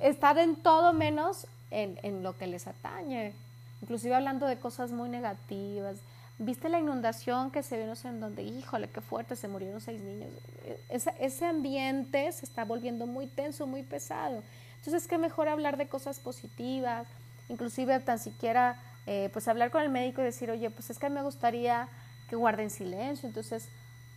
estar 0.00 0.38
en 0.38 0.56
todo 0.56 0.92
menos 0.92 1.46
en, 1.72 2.22
lo 2.22 2.36
que 2.36 2.46
les 2.46 2.66
atañe. 2.66 3.32
Inclusive 3.80 4.14
hablando 4.14 4.46
de 4.46 4.58
cosas 4.58 4.92
muy 4.92 5.08
negativas. 5.08 5.98
¿Viste 6.38 6.68
la 6.68 6.80
inundación 6.80 7.50
que 7.50 7.62
se 7.62 7.76
vio 7.76 7.86
no 7.86 7.96
sé 7.96 8.08
en 8.08 8.20
donde? 8.20 8.42
Híjole, 8.42 8.88
qué 8.88 9.00
fuerte, 9.00 9.36
se 9.36 9.48
murieron 9.48 9.80
seis 9.80 10.00
niños. 10.00 10.30
E, 10.64 11.00
ese 11.20 11.44
ambiente 11.44 12.30
se 12.32 12.44
está 12.44 12.64
volviendo 12.64 13.06
muy 13.06 13.26
tenso, 13.26 13.66
muy 13.66 13.82
pesado. 13.82 14.42
Entonces, 14.78 15.06
qué 15.06 15.18
mejor 15.18 15.48
hablar 15.48 15.76
de 15.76 15.86
cosas 15.86 16.18
positivas, 16.18 17.06
inclusive 17.48 18.00
tan 18.00 18.18
siquiera, 18.18 18.80
eh, 19.06 19.30
pues 19.32 19.46
hablar 19.46 19.70
con 19.70 19.82
el 19.82 19.88
médico 19.88 20.20
y 20.20 20.24
decir, 20.24 20.50
oye, 20.50 20.70
pues 20.70 20.90
es 20.90 20.98
que 20.98 21.08
me 21.08 21.22
gustaría 21.22 21.88
que 22.28 22.34
guarden 22.34 22.70
silencio, 22.70 23.28
entonces 23.28 23.68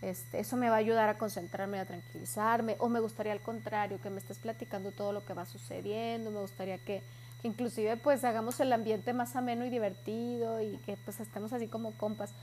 este, 0.02 0.40
eso 0.40 0.58
me 0.58 0.70
va 0.70 0.76
a 0.76 0.80
ayudar 0.80 1.10
a 1.10 1.18
concentrarme, 1.18 1.80
a 1.80 1.86
tranquilizarme, 1.86 2.76
o 2.80 2.90
me 2.90 3.00
gustaría 3.00 3.32
al 3.32 3.42
contrario, 3.42 4.00
que 4.02 4.10
me 4.10 4.20
estés 4.20 4.38
platicando 4.38 4.92
todo 4.92 5.12
lo 5.12 5.26
que 5.26 5.34
va 5.34 5.46
sucediendo, 5.46 6.32
me 6.32 6.40
gustaría 6.40 6.78
que, 6.78 7.02
inclusive 7.46 7.98
pues 7.98 8.24
hagamos 8.24 8.60
el 8.60 8.74
ambiente 8.74 9.14
más 9.14 9.36
ameno 9.36 9.66
y 9.66 9.70
divertido 9.70 10.62
y 10.62 10.78
que 10.86 10.98
pues 10.98 11.20
estemos 11.20 11.54
así 11.54 11.68
como 11.68 11.92
compas. 11.92 12.34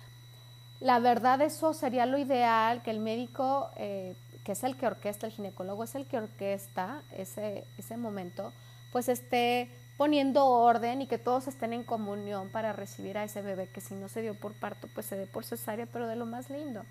La 0.81 0.99
verdad 0.99 1.41
eso 1.43 1.75
sería 1.75 2.07
lo 2.07 2.19
ideal, 2.19 2.83
que 2.83 2.91
el 2.91 3.01
médico, 3.01 3.71
eh, 3.77 4.17
que 4.45 4.53
es 4.53 4.65
el 4.65 4.77
que 4.77 4.87
orquesta, 4.87 5.27
el 5.27 5.33
ginecólogo 5.33 5.85
es 5.85 5.95
el 5.95 6.07
que 6.07 6.19
orquesta 6.19 7.03
ese, 7.17 7.65
ese 7.79 7.97
momento, 7.97 8.53
pues 8.91 9.09
esté 9.09 9.71
poniendo 9.97 10.47
orden 10.47 11.03
y 11.03 11.07
que 11.07 11.19
todos 11.19 11.47
estén 11.49 11.73
en 11.73 11.85
comunión 11.85 12.51
para 12.51 12.73
recibir 12.73 13.19
a 13.19 13.25
ese 13.25 13.43
bebé 13.43 13.69
que 13.69 13.81
si 13.81 13.95
no 13.95 14.09
se 14.09 14.23
dio 14.23 14.35
por 14.35 14.55
parto, 14.55 14.89
pues 14.95 15.07
se 15.07 15.17
dé 15.17 15.27
por 15.27 15.45
cesárea, 15.45 15.87
pero 15.87 16.09
de 16.09 16.17
lo 16.17 16.27
más 16.27 16.51
lindo. 16.51 16.85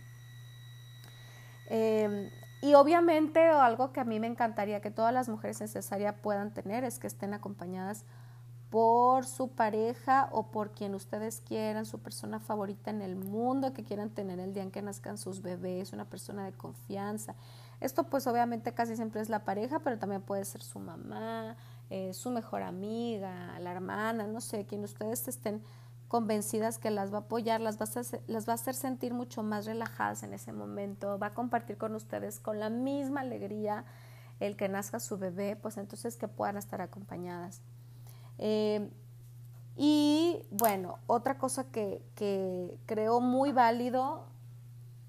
Em, 1.68 2.30
y 2.62 2.76
obviamente 2.76 3.44
algo 3.50 3.92
que 3.92 4.00
a 4.00 4.04
mí 4.04 4.20
me 4.20 4.28
encantaría 4.28 4.82
que 4.82 4.92
todas 4.92 5.14
las 5.14 5.30
mujeres 5.30 5.60
en 5.62 5.68
cesárea 5.68 6.22
puedan 6.22 6.54
tener 6.54 6.84
es 6.84 7.00
que 7.00 7.08
estén 7.08 7.34
acompañadas 7.34 8.06
por 8.70 9.26
su 9.26 9.50
pareja 9.50 10.30
o 10.32 10.50
por 10.50 10.72
quien 10.72 10.96
ustedes 10.96 11.42
quieran, 11.42 11.86
su 11.86 12.00
persona 12.00 12.40
favorita 12.40 12.90
en 12.90 13.02
el 13.02 13.18
mundo 13.18 13.74
que 13.74 13.84
quieran 13.84 14.12
tener 14.12 14.40
el 14.40 14.54
día 14.54 14.64
en 14.64 14.72
que 14.72 14.82
nazcan 14.82 15.18
sus 15.18 15.42
bebés, 15.42 15.92
una 15.92 16.06
persona 16.06 16.46
de 16.46 16.54
confianza. 16.54 17.36
Esto 17.82 18.04
pues 18.04 18.28
obviamente 18.28 18.74
casi 18.74 18.96
siempre 18.96 19.22
es 19.22 19.28
la 19.28 19.44
pareja, 19.44 19.80
pero 19.80 19.98
también 19.98 20.22
puede 20.22 20.46
ser 20.46 20.62
su 20.62 20.80
mamá, 20.80 21.58
eh, 21.90 22.14
su 22.14 22.30
mejor 22.30 22.62
amiga, 22.62 23.60
la 23.60 23.72
hermana, 23.72 24.26
no 24.26 24.40
sé, 24.40 24.66
quien 24.66 24.84
ustedes 24.86 25.28
estén 25.28 25.62
convencidas 26.12 26.78
que 26.78 26.92
las 26.92 27.14
va 27.14 27.20
a 27.20 27.22
apoyar, 27.22 27.62
las 27.62 27.80
va 27.80 27.86
a, 27.86 28.54
hacer, 28.54 28.76
sentir 28.76 29.14
mucho 29.14 29.44
más 29.44 29.66
relajadas 29.66 30.24
en 30.24 30.34
ese 30.34 30.52
momento, 30.52 31.18
va 31.18 31.28
a 31.28 31.34
compartir 31.34 31.78
con 31.78 31.96
ustedes 31.96 32.42
con 32.42 32.60
la 32.60 32.70
misma 32.70 33.22
alegría 33.22 33.86
el 34.42 34.58
que 34.58 34.68
nazca 34.68 35.00
su 35.00 35.18
bebé, 35.18 35.56
pues 35.56 35.78
entonces 35.78 36.18
que 36.18 36.28
puedan 36.28 36.58
estar 36.58 36.82
acompañadas. 36.82 37.62
Eh, 38.40 38.90
y 39.78 40.46
bueno, 40.52 41.00
otra 41.08 41.38
cosa 41.38 41.72
que, 41.72 42.04
creo 42.86 43.22
muy 43.22 43.54
válido 43.54 44.26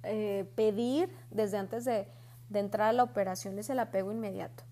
eh, 0.05 0.49
pedir 0.55 1.13
desde 1.33 1.59
antes 1.59 1.85
de 1.85 2.07
entrar 2.55 2.91
a 2.91 2.93
la 2.93 3.03
operación 3.03 3.59
es 3.59 3.69
el 3.71 3.81
apego 3.81 4.13
inmediato. 4.13 4.63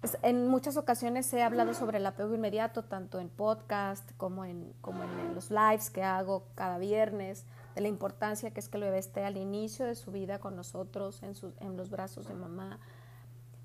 Pues, 0.00 0.16
en 0.22 0.46
muchas 0.46 0.76
ocasiones 0.76 1.32
he 1.32 1.42
hablado 1.42 1.74
sobre 1.74 1.98
el 1.98 2.06
apego 2.06 2.34
inmediato, 2.34 2.84
tanto 2.84 3.18
en 3.18 3.28
podcast 3.28 4.08
como 4.16 4.44
en, 4.44 4.72
como 4.80 5.02
en 5.02 5.34
los 5.34 5.50
lives 5.50 5.90
que 5.90 6.04
hago 6.04 6.46
cada 6.54 6.78
viernes, 6.78 7.44
de 7.74 7.80
la 7.80 7.88
importancia 7.88 8.52
que 8.52 8.60
es 8.60 8.68
que 8.68 8.76
el 8.76 8.84
bebé 8.84 8.98
esté 8.98 9.24
al 9.24 9.36
inicio 9.36 9.86
de 9.86 9.96
su 9.96 10.12
vida 10.12 10.38
con 10.38 10.54
nosotros, 10.54 11.22
en, 11.22 11.34
en 11.60 11.76
los 11.76 11.90
brazos 11.90 12.28
de 12.28 12.34
mamá. 12.34 12.78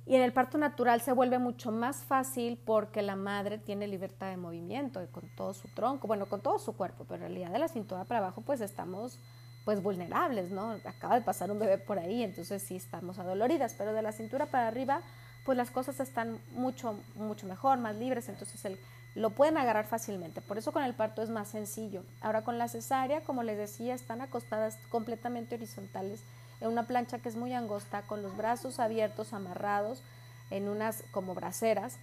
Y 0.06 0.16
en 0.16 0.22
el 0.22 0.34
parto 0.34 0.58
natural 0.58 1.02
se 1.02 1.14
vuelve 1.14 1.38
mucho 1.38 1.72
más 1.72 1.98
fácil 2.04 2.60
porque 2.66 3.02
la 3.02 3.16
madre 3.16 3.60
tiene 3.60 3.88
libertad 3.88 4.30
de 4.30 4.38
movimiento 4.38 5.00
con 5.12 5.24
todo 5.38 5.54
su 5.54 5.68
tronco, 5.70 6.08
bueno, 6.08 6.26
con 6.26 6.42
todo 6.42 6.58
su 6.58 6.76
cuerpo, 6.76 7.06
pero 7.08 7.26
en 7.26 7.32
realidad 7.32 7.52
de 7.52 7.60
la 7.60 7.68
cintura 7.68 8.04
para 8.06 8.20
abajo 8.20 8.42
pues 8.42 8.60
estamos 8.60 9.20
pues 9.64 9.82
vulnerables, 9.82 10.52
¿no? 10.52 10.72
Acaba 10.84 11.16
de 11.16 11.22
pasar 11.22 11.52
un 11.52 11.60
bebé 11.60 11.78
por 11.78 12.00
ahí, 12.00 12.22
entonces 12.22 12.62
sí 12.64 12.76
estamos 12.76 13.18
adoloridas, 13.18 13.76
pero 13.78 13.94
de 13.94 14.02
la 14.02 14.12
cintura 14.12 14.48
para 14.48 14.68
arriba 14.68 15.02
pues 15.46 15.58
las 15.58 15.72
cosas 15.72 16.00
están 16.00 16.40
mucho, 16.56 16.96
mucho 17.16 17.48
mejor, 17.48 17.78
más 17.78 17.96
libres, 17.96 18.30
entonces 18.30 18.64
el, 18.66 18.80
lo 19.16 19.32
pueden 19.32 19.58
agarrar 19.58 19.86
fácilmente. 19.86 20.42
Por 20.42 20.58
eso 20.58 20.72
con 20.72 20.84
el 20.84 20.94
parto 20.94 21.22
es 21.22 21.30
más 21.30 21.50
sencillo. 21.50 22.04
Ahora 22.22 22.44
con 22.44 22.58
la 22.58 22.68
cesárea, 22.68 23.22
como 23.22 23.44
les 23.44 23.58
decía, 23.58 23.94
están 23.94 24.22
acostadas 24.22 24.78
completamente 24.90 25.56
horizontales 25.56 26.22
en 26.62 26.70
una 26.70 26.84
plancha 26.84 27.20
que 27.20 27.30
es 27.30 27.36
muy 27.36 27.54
angosta, 27.54 28.04
con 28.04 28.24
los 28.24 28.36
brazos 28.38 28.80
abiertos, 28.80 29.34
amarrados 29.34 30.02
en 30.50 30.70
unas 30.70 31.04
como 31.12 31.36
braceras. 31.36 31.98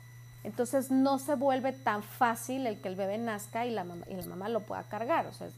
Entonces 0.45 0.91
no 0.91 1.19
se 1.19 1.35
vuelve 1.35 1.73
tan 1.73 2.03
fácil 2.03 2.67
el 2.67 2.81
que 2.81 2.89
el 2.89 2.97
bebé 2.97 3.19
nazca 3.19 3.67
y 3.67 3.71
la 3.71 3.85
mamá, 3.85 4.05
y 4.09 4.15
la 4.15 4.27
mamá 4.27 4.49
lo 4.49 4.61
pueda 4.61 4.83
cargar, 4.85 5.27
o 5.27 5.33
sea, 5.33 5.49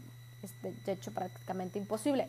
es 0.42 0.52
de 0.84 0.92
hecho 0.92 1.12
prácticamente 1.12 1.78
imposible. 1.78 2.28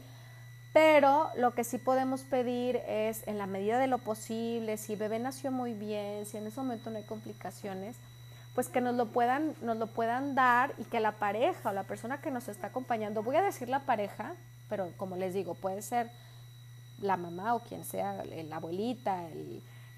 Pero 0.74 1.30
lo 1.38 1.54
que 1.54 1.64
sí 1.64 1.78
podemos 1.78 2.22
pedir 2.22 2.78
es, 2.88 3.28
en 3.28 3.38
la 3.38 3.46
medida 3.46 3.78
de 3.78 3.86
lo 3.86 4.00
posible, 4.00 4.78
si 4.78 4.94
el 4.94 5.00
bebé 5.00 5.20
nació 5.20 5.52
muy 5.52 5.74
bien, 5.74 6.26
si 6.26 6.38
en 6.38 6.48
ese 6.48 6.60
momento 6.60 6.90
no 6.90 6.98
hay 6.98 7.04
complicaciones, 7.04 7.96
pues 8.56 8.70
que 8.70 8.82
nos 8.82 8.96
lo 8.96 9.06
puedan, 9.06 9.54
nos 9.62 9.78
lo 9.78 9.88
puedan 9.88 10.34
dar 10.34 10.74
y 10.80 10.84
que 10.86 11.00
la 11.00 11.14
pareja 11.14 11.70
o 11.70 11.74
la 11.74 11.84
persona 11.84 12.22
que 12.22 12.32
nos 12.32 12.48
está 12.48 12.68
acompañando, 12.68 13.22
voy 13.22 13.36
a 13.36 13.44
decir 13.44 13.70
la 13.70 13.82
pareja, 13.82 14.34
pero 14.68 14.92
como 14.98 15.16
les 15.16 15.36
digo, 15.36 15.54
puede 15.54 15.84
ser 15.84 16.10
la 17.00 17.18
mamá 17.18 17.54
o 17.54 17.60
quien 17.60 17.86
sea, 17.86 18.24
la 18.26 18.56
abuelita, 18.56 19.22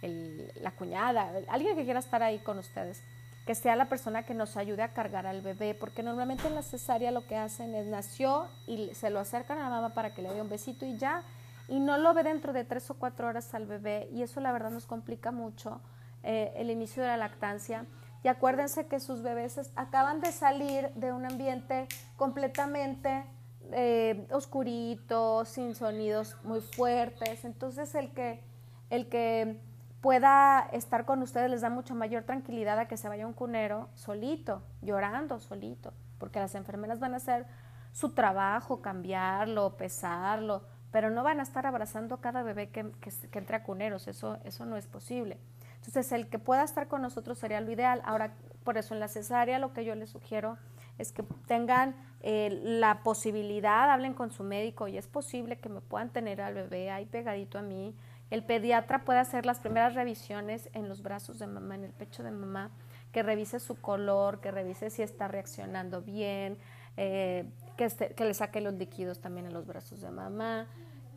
la 0.02 0.72
cuñada, 0.72 1.32
alguien 1.48 1.78
que 1.78 1.86
quiera 1.86 2.00
estar 2.00 2.22
ahí 2.22 2.40
con 2.40 2.60
ustedes 2.60 3.02
que 3.46 3.54
sea 3.54 3.76
la 3.76 3.88
persona 3.90 4.24
que 4.24 4.34
nos 4.34 4.58
ayude 4.58 4.82
a 4.82 4.94
cargar 4.94 5.28
al 5.28 5.42
bebé, 5.42 5.76
porque 5.76 6.02
normalmente 6.02 6.48
en 6.48 6.56
la 6.56 6.64
cesárea 6.64 7.12
lo 7.12 7.28
que 7.28 7.38
hacen 7.38 7.76
es 7.76 7.86
nació 7.86 8.48
y 8.66 8.94
se 8.96 9.12
lo 9.12 9.20
acercan 9.20 9.60
a 9.60 9.64
la 9.64 9.70
mamá 9.70 9.94
para 9.94 10.14
que 10.14 10.24
le 10.24 10.34
dé 10.34 10.42
un 10.42 10.50
besito 10.50 10.86
y 10.86 10.98
ya, 10.98 11.24
y 11.68 11.80
no 11.80 11.98
lo 11.98 12.14
ve 12.14 12.24
dentro 12.24 12.54
de 12.54 12.64
tres 12.64 12.90
o 12.90 12.96
cuatro 12.96 13.28
horas 13.28 13.54
al 13.54 13.68
bebé, 13.68 14.10
y 14.12 14.24
eso 14.24 14.40
la 14.40 14.52
verdad 14.52 14.72
nos 14.72 14.88
complica 14.88 15.32
mucho 15.32 15.80
eh, 16.24 16.54
el 16.56 16.72
inicio 16.72 17.04
de 17.04 17.10
la 17.10 17.18
lactancia. 17.18 17.86
Y 18.24 18.28
acuérdense 18.28 18.88
que 18.88 19.00
sus 19.00 19.22
bebés 19.22 19.72
acaban 19.76 20.20
de 20.20 20.32
salir 20.32 20.90
de 20.96 21.14
un 21.14 21.26
ambiente 21.26 21.88
completamente 22.18 23.24
eh, 23.72 24.28
oscurito, 24.32 25.46
sin 25.46 25.76
sonidos 25.76 26.36
muy 26.44 26.62
fuertes, 26.62 27.46
entonces 27.46 27.94
el 27.94 28.12
que, 28.14 28.44
el 28.90 29.08
que 29.08 29.60
pueda 30.06 30.70
estar 30.72 31.04
con 31.04 31.24
ustedes 31.24 31.50
les 31.50 31.62
da 31.62 31.72
mucha 31.72 31.96
mayor 31.96 32.26
tranquilidad 32.26 32.78
a 32.78 32.88
que 32.88 32.96
se 32.96 33.10
vaya 33.10 33.26
un 33.26 33.34
cunero 33.34 33.90
solito, 33.96 34.62
llorando 34.84 35.40
solito, 35.40 35.94
porque 36.20 36.38
las 36.38 36.54
enfermeras 36.54 37.00
van 37.00 37.16
a 37.16 37.18
hacer 37.18 37.48
su 37.92 38.14
trabajo, 38.14 38.84
cambiarlo, 38.84 39.78
pesarlo, 39.78 40.62
pero 40.92 41.10
no 41.10 41.24
van 41.24 41.40
a 41.40 41.42
estar 41.42 41.66
abrazando 41.66 42.22
cada 42.22 42.44
bebé 42.44 42.70
que, 42.70 42.92
que, 43.02 43.40
entre 43.40 43.56
a 43.56 43.64
cuneros, 43.64 44.08
eso, 44.08 44.38
eso 44.44 44.68
no 44.68 44.78
es 44.78 44.86
posible. 44.86 45.40
Entonces, 45.78 46.12
el 46.12 46.30
que 46.30 46.38
pueda 46.38 46.64
estar 46.64 46.88
con 46.88 47.02
nosotros 47.02 47.40
sería 47.40 47.60
lo 47.60 47.72
ideal. 47.72 48.04
Ahora, 48.06 48.36
por 48.64 48.78
eso 48.78 48.94
en 48.94 49.00
la 49.00 49.08
cesárea 49.08 49.58
lo 49.58 49.74
que 49.74 49.86
yo 49.86 49.96
les 49.96 50.12
sugiero 50.12 50.60
es 51.00 51.12
que 51.12 51.24
tengan 51.48 51.96
eh, 52.22 52.60
la 52.64 53.02
posibilidad, 53.02 53.90
hablen 53.90 54.14
con 54.14 54.30
su 54.30 54.44
médico 54.44 54.88
y 54.88 55.00
es 55.00 55.08
posible 55.08 55.58
que 55.58 55.70
me 55.70 55.82
puedan 55.82 56.12
tener 56.12 56.42
al 56.42 56.54
bebé 56.54 56.92
ahí 56.92 57.08
pegadito 57.08 57.58
a 57.58 57.64
mí, 57.64 57.96
el 58.32 58.44
pediatra 58.44 59.06
puede 59.06 59.20
hacer 59.20 59.46
las 59.46 59.60
primeras 59.60 59.94
revisiones 59.94 60.70
en 60.74 60.90
los 60.90 61.02
brazos 61.02 61.40
de 61.40 61.48
mamá, 61.48 61.76
en 61.76 61.86
el 61.86 61.92
pecho 61.92 62.24
de 62.24 62.32
mamá, 62.32 62.72
que 63.12 63.24
revise 63.24 63.60
su 63.60 63.80
color, 63.80 64.42
que 64.42 64.52
revise 64.52 64.90
si 64.90 65.04
está 65.04 65.28
reaccionando 65.28 66.02
bien, 66.02 66.58
eh, 66.98 67.46
que, 67.78 67.88
que, 67.88 68.26
le 68.26 68.34
saque 68.34 68.62
los 68.62 68.74
líquidos 68.74 69.20
también 69.20 69.46
en 69.46 69.54
los 69.54 69.68
brazos 69.68 70.02
de 70.02 70.10
mamá, 70.10 70.68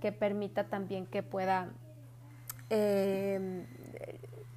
que 0.01 0.13
permita 0.13 0.65
también 0.65 1.07
que 1.07 1.23
pueda 1.23 1.71
eh, 2.71 3.65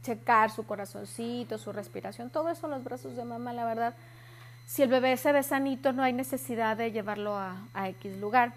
checar 0.03 0.51
su 0.51 0.65
corazoncito, 0.65 1.57
su 1.57 1.71
respiración, 1.71 2.29
todo 2.29 2.49
eso 2.49 2.67
en 2.67 2.71
los 2.71 2.83
brazos 2.83 3.15
de 3.15 3.23
mamá, 3.23 3.53
la 3.53 3.65
verdad. 3.65 3.95
Si 4.65 4.83
el 4.83 4.89
bebé 4.89 5.15
se 5.17 5.31
ve 5.31 5.41
sanito, 5.43 5.93
no 5.93 6.03
hay 6.03 6.13
necesidad 6.13 6.77
de 6.77 6.91
llevarlo 6.91 7.35
a 7.37 7.89
X 7.89 8.17
lugar. 8.17 8.53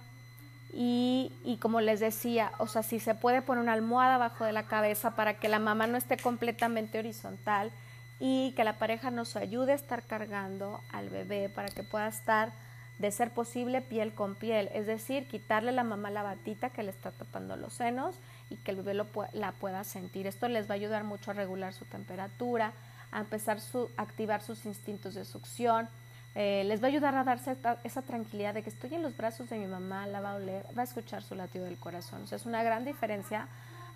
Y, 0.76 1.30
y, 1.44 1.58
como 1.58 1.80
les 1.80 2.00
decía, 2.00 2.50
o 2.58 2.66
sea, 2.66 2.82
si 2.82 2.98
se 2.98 3.14
puede 3.14 3.42
poner 3.42 3.62
una 3.62 3.74
almohada 3.74 4.16
abajo 4.16 4.44
de 4.44 4.52
la 4.52 4.64
cabeza 4.64 5.14
para 5.14 5.34
que 5.34 5.48
la 5.48 5.60
mamá 5.60 5.86
no 5.86 5.96
esté 5.96 6.16
completamente 6.16 6.98
horizontal 6.98 7.70
y 8.18 8.52
que 8.56 8.64
la 8.64 8.78
pareja 8.78 9.10
nos 9.10 9.36
ayude 9.36 9.72
a 9.72 9.76
estar 9.76 10.02
cargando 10.02 10.80
al 10.92 11.10
bebé 11.10 11.48
para 11.48 11.68
que 11.68 11.82
pueda 11.82 12.08
estar, 12.08 12.52
de 12.98 13.10
ser 13.10 13.30
posible, 13.30 13.82
piel 13.82 14.14
con 14.14 14.34
piel, 14.34 14.68
es 14.72 14.86
decir, 14.86 15.26
quitarle 15.28 15.70
a 15.70 15.74
la 15.74 15.84
mamá 15.84 16.10
la 16.10 16.22
batita 16.22 16.70
que 16.70 16.82
le 16.82 16.90
está 16.90 17.10
tapando 17.10 17.56
los 17.56 17.74
senos 17.74 18.16
y 18.50 18.56
que 18.56 18.70
el 18.70 18.78
bebé 18.78 18.94
lo, 18.94 19.06
la 19.32 19.52
pueda 19.52 19.84
sentir. 19.84 20.26
Esto 20.26 20.48
les 20.48 20.68
va 20.68 20.74
a 20.74 20.76
ayudar 20.76 21.04
mucho 21.04 21.30
a 21.30 21.34
regular 21.34 21.72
su 21.72 21.84
temperatura, 21.84 22.72
a 23.10 23.20
empezar 23.20 23.58
a 23.58 24.02
activar 24.02 24.42
sus 24.42 24.64
instintos 24.64 25.14
de 25.14 25.24
succión, 25.24 25.88
eh, 26.34 26.64
les 26.66 26.82
va 26.82 26.86
a 26.86 26.90
ayudar 26.90 27.14
a 27.14 27.22
darse 27.22 27.56
esa 27.84 28.02
tranquilidad 28.02 28.54
de 28.54 28.62
que 28.62 28.70
estoy 28.70 28.92
en 28.94 29.02
los 29.02 29.16
brazos 29.16 29.48
de 29.50 29.58
mi 29.58 29.66
mamá, 29.66 30.06
la 30.08 30.20
va 30.20 30.32
a 30.32 30.34
oler, 30.36 30.66
va 30.76 30.82
a 30.82 30.84
escuchar 30.84 31.22
su 31.22 31.36
latido 31.36 31.64
del 31.64 31.78
corazón. 31.78 32.22
O 32.22 32.26
sea, 32.26 32.36
es 32.36 32.46
una 32.46 32.62
gran 32.64 32.84
diferencia 32.84 33.46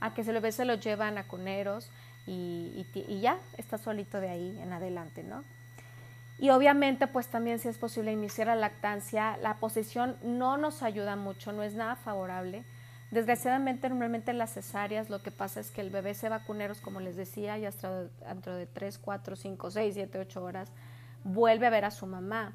a 0.01 0.15
que 0.15 0.23
se 0.23 0.33
lo, 0.33 0.53
se 0.53 0.65
lo 0.65 0.75
llevan 0.75 1.19
a 1.19 1.25
coneros 1.25 1.91
y, 2.27 2.87
ya 3.21 3.39
está 3.57 3.79
solito 3.79 4.21
de 4.21 4.29
ahí 4.29 4.59
en 4.63 4.73
adelante, 4.73 5.25
¿no? 5.25 5.43
Y 6.39 6.51
obviamente, 6.51 7.09
pues 7.09 7.27
también 7.27 7.59
si 7.59 7.67
es 7.67 7.79
posible 7.79 8.13
iniciar 8.13 8.47
la 8.47 8.55
lactancia, 8.55 9.37
la 9.39 9.55
posición 9.55 10.17
no 10.23 10.57
nos 10.57 10.85
ayuda 10.85 11.17
mucho, 11.17 11.51
no 11.51 11.65
es 11.65 11.75
nada 11.75 11.97
favorable. 11.97 12.63
Desgraciadamente, 13.11 13.89
normalmente 13.89 14.31
en 14.31 14.39
las 14.39 14.53
cesáreas 14.53 15.11
lo 15.11 15.21
que 15.21 15.33
pasa 15.33 15.59
es 15.59 15.73
que 15.73 15.81
el 15.81 15.91
bebé 15.91 16.15
se 16.15 16.29
va 16.29 16.45
cuneros, 16.45 16.81
como 16.81 17.01
les 17.01 17.17
decía, 17.17 17.59
y 17.59 17.65
hasta 17.65 18.05
dentro 18.29 18.55
de 18.55 18.67
3, 18.67 18.99
4, 18.99 19.35
5, 19.35 19.71
6, 19.73 19.95
7, 19.95 20.19
8 20.21 20.45
horas 20.45 20.71
vuelve 21.25 21.67
a 21.67 21.71
ver 21.71 21.85
a 21.85 21.91
su 21.91 22.07
mamá. 22.07 22.55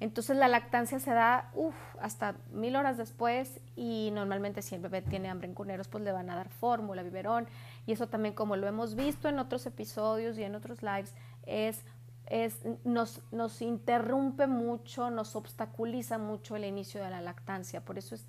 Entonces 0.00 0.36
la 0.36 0.48
lactancia 0.48 0.98
se 0.98 1.12
da 1.12 1.52
hasta 2.00 2.34
mil 2.52 2.76
horas 2.76 2.96
después 2.98 3.60
y 3.76 4.10
normalmente 4.12 4.60
si 4.60 4.74
el 4.74 4.80
bebé 4.80 5.02
tiene 5.02 5.30
hambre 5.30 5.48
en 5.48 5.54
cuneros 5.54 5.88
pues 5.88 6.02
le 6.04 6.12
van 6.12 6.28
a 6.30 6.36
dar 6.36 6.48
fórmula, 6.48 7.02
biberón 7.02 7.46
y 7.86 7.92
eso 7.92 8.08
también 8.08 8.34
como 8.34 8.56
lo 8.56 8.66
hemos 8.66 8.96
visto 8.96 9.28
en 9.28 9.38
otros 9.38 9.66
episodios 9.66 10.36
y 10.36 10.42
en 10.42 10.56
otros 10.56 10.82
lives 10.82 11.14
es, 11.46 11.84
es 12.26 12.58
nos, 12.84 13.22
nos 13.30 13.62
interrumpe 13.62 14.46
mucho, 14.46 15.10
nos 15.10 15.36
obstaculiza 15.36 16.18
mucho 16.18 16.56
el 16.56 16.64
inicio 16.64 17.02
de 17.02 17.10
la 17.10 17.20
lactancia. 17.20 17.84
Por 17.84 17.96
eso 17.96 18.14
es 18.14 18.26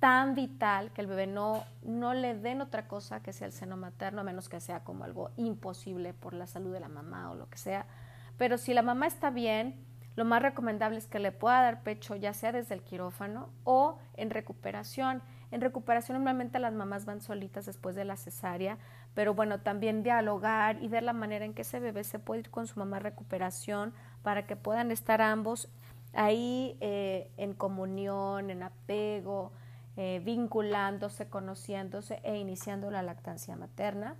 tan 0.00 0.34
vital 0.34 0.92
que 0.92 1.00
el 1.00 1.06
bebé 1.06 1.26
no, 1.26 1.64
no 1.82 2.14
le 2.14 2.34
den 2.34 2.60
otra 2.60 2.88
cosa 2.88 3.22
que 3.22 3.32
sea 3.32 3.46
el 3.46 3.52
seno 3.52 3.76
materno, 3.76 4.20
a 4.20 4.24
menos 4.24 4.48
que 4.48 4.60
sea 4.60 4.84
como 4.84 5.04
algo 5.04 5.30
imposible 5.36 6.12
por 6.12 6.34
la 6.34 6.46
salud 6.46 6.72
de 6.72 6.80
la 6.80 6.88
mamá 6.88 7.30
o 7.30 7.34
lo 7.34 7.48
que 7.48 7.58
sea. 7.58 7.86
Pero 8.36 8.58
si 8.58 8.74
la 8.74 8.82
mamá 8.82 9.06
está 9.06 9.30
bien, 9.30 9.86
lo 10.16 10.24
más 10.24 10.42
recomendable 10.42 10.98
es 10.98 11.06
que 11.06 11.18
le 11.18 11.30
pueda 11.30 11.62
dar 11.62 11.82
pecho 11.82 12.16
ya 12.16 12.32
sea 12.32 12.50
desde 12.50 12.74
el 12.74 12.82
quirófano 12.82 13.50
o 13.64 13.98
en 14.14 14.30
recuperación. 14.30 15.22
En 15.50 15.60
recuperación 15.60 16.16
normalmente 16.16 16.58
las 16.58 16.72
mamás 16.72 17.04
van 17.04 17.20
solitas 17.20 17.66
después 17.66 17.94
de 17.94 18.04
la 18.04 18.16
cesárea, 18.16 18.78
pero 19.14 19.34
bueno, 19.34 19.60
también 19.60 20.02
dialogar 20.02 20.82
y 20.82 20.88
ver 20.88 21.02
la 21.02 21.12
manera 21.12 21.44
en 21.44 21.54
que 21.54 21.62
ese 21.62 21.80
bebé 21.80 22.02
se 22.02 22.18
puede 22.18 22.40
ir 22.40 22.50
con 22.50 22.66
su 22.66 22.78
mamá 22.78 22.96
a 22.96 23.00
recuperación 23.00 23.92
para 24.22 24.46
que 24.46 24.56
puedan 24.56 24.90
estar 24.90 25.20
ambos 25.20 25.68
ahí 26.14 26.76
eh, 26.80 27.30
en 27.36 27.52
comunión, 27.52 28.50
en 28.50 28.62
apego, 28.62 29.52
eh, 29.96 30.20
vinculándose, 30.24 31.28
conociéndose 31.28 32.20
e 32.22 32.36
iniciando 32.36 32.90
la 32.90 33.02
lactancia 33.02 33.54
materna 33.54 34.16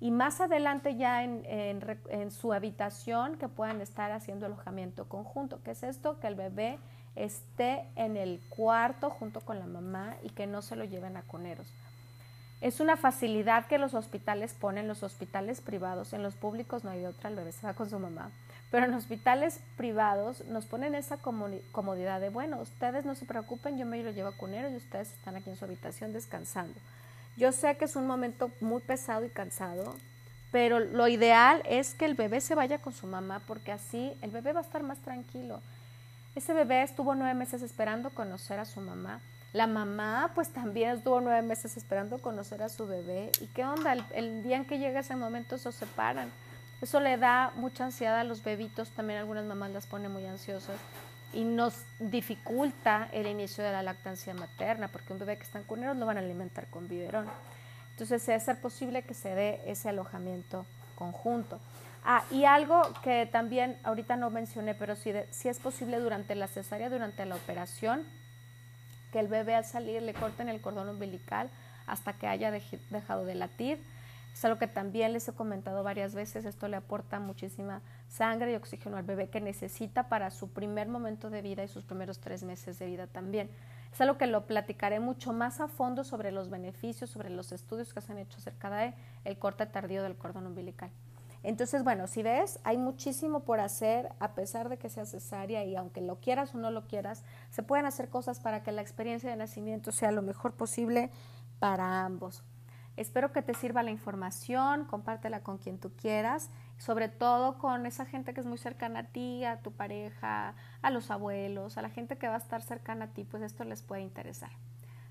y 0.00 0.10
más 0.10 0.40
adelante 0.40 0.96
ya 0.96 1.24
en, 1.24 2.30
su 2.30 2.52
habitación 2.52 3.36
que 3.36 3.48
puedan 3.48 3.80
estar 3.80 4.12
haciendo 4.12 4.46
alojamiento 4.46 5.08
conjunto. 5.08 5.60
¿Qué 5.64 5.72
es 5.72 5.82
esto? 5.82 6.20
Que 6.20 6.28
el 6.28 6.36
bebé 6.36 6.78
esté 7.16 7.84
en 7.96 8.16
el 8.16 8.40
cuarto 8.48 9.10
junto 9.10 9.40
con 9.40 9.58
la 9.58 9.66
mamá 9.66 10.14
y 10.22 10.30
que 10.30 10.46
no 10.46 10.62
se 10.62 10.76
lo 10.76 10.84
lleven 10.84 11.16
a 11.16 11.22
coneros. 11.22 11.72
Es 12.60 12.80
una 12.80 12.96
facilidad 12.96 13.66
que 13.66 13.78
los 13.78 13.94
hospitales 13.94 14.52
ponen, 14.52 14.88
los 14.88 15.02
hospitales 15.02 15.60
privados, 15.60 16.12
en 16.12 16.22
los 16.22 16.34
públicos 16.34 16.82
no 16.82 16.90
hay 16.90 17.04
otra, 17.04 17.30
el 17.30 17.36
bebé 17.36 17.52
se 17.52 17.66
va 17.66 17.74
con 17.74 17.88
su 17.88 18.00
mamá, 18.00 18.32
pero 18.72 18.86
en 18.86 18.94
hospitales 18.94 19.60
privados 19.76 20.44
nos 20.46 20.66
ponen 20.66 20.96
esa 20.96 21.18
comodidad 21.18 22.20
de, 22.20 22.30
bueno, 22.30 22.60
ustedes 22.60 23.04
no 23.04 23.14
se 23.14 23.26
preocupen, 23.26 23.78
yo 23.78 23.86
me 23.86 24.02
lo 24.02 24.10
llevo 24.10 24.30
a 24.30 24.36
coneros 24.36 24.72
y 24.72 24.76
ustedes 24.76 25.12
están 25.12 25.36
aquí 25.36 25.50
en 25.50 25.56
su 25.56 25.64
habitación 25.64 26.12
descansando. 26.12 26.74
Yo 27.38 27.52
sé 27.52 27.76
que 27.76 27.84
es 27.84 27.94
un 27.94 28.08
momento 28.08 28.50
muy 28.60 28.80
pesado 28.80 29.24
y 29.24 29.28
cansado, 29.28 29.94
pero 30.50 30.80
lo 30.80 31.06
ideal 31.06 31.62
es 31.66 31.94
que 31.94 32.04
el 32.04 32.14
bebé 32.14 32.40
se 32.40 32.56
vaya 32.56 32.78
con 32.78 32.92
su 32.92 33.06
mamá 33.06 33.40
porque 33.46 33.70
así 33.70 34.12
el 34.22 34.32
bebé 34.32 34.52
va 34.52 34.58
a 34.58 34.64
estar 34.64 34.82
más 34.82 34.98
tranquilo. 34.98 35.60
Ese 36.34 36.52
bebé 36.52 36.82
estuvo 36.82 37.14
nueve 37.14 37.34
meses 37.34 37.62
esperando 37.62 38.10
conocer 38.10 38.58
a 38.58 38.64
su 38.64 38.80
mamá. 38.80 39.20
La 39.52 39.68
mamá 39.68 40.32
pues 40.34 40.48
también 40.48 40.96
estuvo 40.96 41.20
nueve 41.20 41.42
meses 41.42 41.76
esperando 41.76 42.18
conocer 42.18 42.60
a 42.60 42.68
su 42.68 42.88
bebé. 42.88 43.30
¿Y 43.40 43.46
qué 43.46 43.64
onda? 43.64 43.92
El, 43.92 44.42
día 44.42 44.56
en 44.56 44.64
que 44.64 44.80
llega 44.80 44.98
ese 44.98 45.14
momento 45.14 45.58
se 45.58 45.70
separan. 45.70 46.32
Eso 46.82 46.98
le 46.98 47.18
da 47.18 47.52
mucha 47.54 47.84
ansiedad 47.84 48.18
a 48.18 48.24
los 48.24 48.42
bebitos, 48.42 48.90
también 48.90 49.20
algunas 49.20 49.44
mamás 49.44 49.70
las 49.70 49.86
pone 49.86 50.08
muy 50.08 50.26
ansiosas 50.26 50.76
y 51.32 51.44
nos 51.44 51.74
dificulta 51.98 53.08
el 53.12 53.26
inicio 53.26 53.62
de 53.62 53.72
la 53.72 53.82
lactancia 53.82 54.34
materna, 54.34 54.88
porque 54.88 55.12
un 55.12 55.18
bebé 55.18 55.36
que 55.36 55.44
está 55.44 55.58
en 55.58 55.64
cuneros 55.64 55.96
lo 55.96 56.06
van 56.06 56.16
a 56.16 56.20
alimentar 56.20 56.66
con 56.68 56.88
biberón. 56.88 57.26
Entonces, 57.90 58.24
debe 58.24 58.40
ser 58.40 58.60
posible 58.60 59.02
que 59.02 59.14
se 59.14 59.34
dé 59.34 59.60
ese 59.66 59.88
alojamiento 59.88 60.64
conjunto. 60.94 61.60
Ah, 62.04 62.24
y 62.30 62.44
algo 62.44 62.82
que 63.02 63.26
también 63.26 63.76
ahorita 63.82 64.16
no 64.16 64.30
mencioné, 64.30 64.74
pero 64.74 64.96
sí, 64.96 65.12
sí 65.30 65.48
es 65.48 65.58
posible 65.58 65.98
durante 65.98 66.34
la 66.34 66.46
cesárea, 66.46 66.88
durante 66.88 67.26
la 67.26 67.34
operación, 67.34 68.04
que 69.12 69.20
el 69.20 69.28
bebé 69.28 69.54
al 69.54 69.64
salir 69.64 70.02
le 70.02 70.14
corten 70.14 70.48
el 70.48 70.60
cordón 70.60 70.88
umbilical 70.88 71.50
hasta 71.86 72.12
que 72.12 72.26
haya 72.26 72.50
dejado 72.50 73.24
de 73.24 73.34
latir 73.34 73.78
es 74.38 74.44
algo 74.44 74.56
que 74.56 74.68
también 74.68 75.12
les 75.12 75.26
he 75.26 75.32
comentado 75.32 75.82
varias 75.82 76.14
veces, 76.14 76.44
esto 76.44 76.68
le 76.68 76.76
aporta 76.76 77.18
muchísima 77.18 77.82
sangre 78.06 78.52
y 78.52 78.54
oxígeno 78.54 78.96
al 78.96 79.02
bebé 79.02 79.30
que 79.30 79.40
necesita 79.40 80.08
para 80.08 80.30
su 80.30 80.50
primer 80.50 80.86
momento 80.86 81.28
de 81.28 81.42
vida 81.42 81.64
y 81.64 81.68
sus 81.68 81.84
primeros 81.84 82.20
tres 82.20 82.44
meses 82.44 82.78
de 82.78 82.86
vida 82.86 83.08
también. 83.08 83.50
Es 83.92 84.00
algo 84.00 84.16
que 84.16 84.28
lo 84.28 84.46
platicaré 84.46 85.00
mucho 85.00 85.32
más 85.32 85.58
a 85.60 85.66
fondo 85.66 86.04
sobre 86.04 86.30
los 86.30 86.50
beneficios, 86.50 87.10
sobre 87.10 87.30
los 87.30 87.50
estudios 87.50 87.92
que 87.92 88.00
se 88.00 88.12
han 88.12 88.18
hecho 88.18 88.38
acerca 88.38 88.70
de 88.70 88.94
el 89.24 89.40
corte 89.40 89.66
tardío 89.66 90.04
del 90.04 90.14
cordón 90.14 90.46
umbilical. 90.46 90.92
Entonces, 91.42 91.82
bueno, 91.82 92.06
si 92.06 92.22
ves, 92.22 92.60
hay 92.62 92.76
muchísimo 92.76 93.40
por 93.40 93.58
hacer, 93.58 94.12
a 94.20 94.36
pesar 94.36 94.68
de 94.68 94.76
que 94.76 94.88
sea 94.88 95.04
cesárea 95.04 95.64
y 95.64 95.74
aunque 95.74 96.00
lo 96.00 96.20
quieras 96.20 96.54
o 96.54 96.58
no 96.58 96.70
lo 96.70 96.86
quieras, 96.86 97.24
se 97.50 97.64
pueden 97.64 97.86
hacer 97.86 98.08
cosas 98.08 98.38
para 98.38 98.62
que 98.62 98.70
la 98.70 98.82
experiencia 98.82 99.30
de 99.30 99.34
nacimiento 99.34 99.90
sea 99.90 100.12
lo 100.12 100.22
mejor 100.22 100.52
posible 100.52 101.10
para 101.58 102.04
ambos. 102.04 102.44
Espero 102.98 103.30
que 103.30 103.42
te 103.42 103.54
sirva 103.54 103.84
la 103.84 103.92
información, 103.92 104.84
compártela 104.84 105.44
con 105.44 105.58
quien 105.58 105.78
tú 105.78 105.92
quieras, 105.92 106.50
sobre 106.78 107.08
todo 107.08 107.56
con 107.56 107.86
esa 107.86 108.04
gente 108.04 108.34
que 108.34 108.40
es 108.40 108.46
muy 108.46 108.58
cercana 108.58 108.98
a 108.98 109.04
ti, 109.04 109.44
a 109.44 109.62
tu 109.62 109.70
pareja, 109.70 110.56
a 110.82 110.90
los 110.90 111.12
abuelos, 111.12 111.78
a 111.78 111.82
la 111.82 111.90
gente 111.90 112.18
que 112.18 112.26
va 112.26 112.34
a 112.34 112.38
estar 112.38 112.60
cercana 112.60 113.04
a 113.04 113.08
ti, 113.08 113.22
pues 113.22 113.44
esto 113.44 113.62
les 113.62 113.84
puede 113.84 114.02
interesar. 114.02 114.50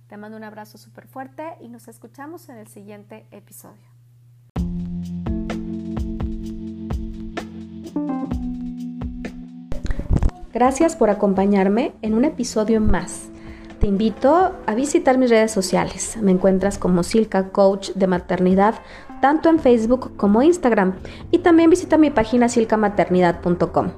Te 0.08 0.18
mando 0.18 0.36
un 0.36 0.44
abrazo 0.44 0.78
súper 0.78 1.08
fuerte 1.08 1.56
y 1.62 1.70
nos 1.70 1.88
escuchamos 1.88 2.50
en 2.50 2.58
el 2.58 2.68
siguiente 2.68 3.26
episodio. 3.32 3.88
Gracias 10.52 10.98
por 10.98 11.10
acompañarme 11.10 11.94
en 12.02 12.16
un 12.16 12.26
episodio 12.26 12.82
más 12.82 13.30
te 13.80 13.88
invito 13.88 14.54
a 14.66 14.76
visitar 14.76 15.18
mis 15.18 15.30
redes 15.30 15.52
sociales. 15.52 16.18
Me 16.22 16.32
encuentras 16.32 16.78
como 16.78 17.04
Silka 17.04 17.50
Coach 17.50 17.92
de 17.96 18.08
Maternidad, 18.08 18.76
tanto 19.22 19.50
en 19.50 19.60
Facebook 19.60 20.16
como 20.18 20.42
Instagram. 20.42 20.96
Y 21.32 21.40
también 21.40 21.70
visita 21.70 21.98
mi 21.98 22.10
página 22.10 22.50
silcamaternidad.com. 22.50 23.92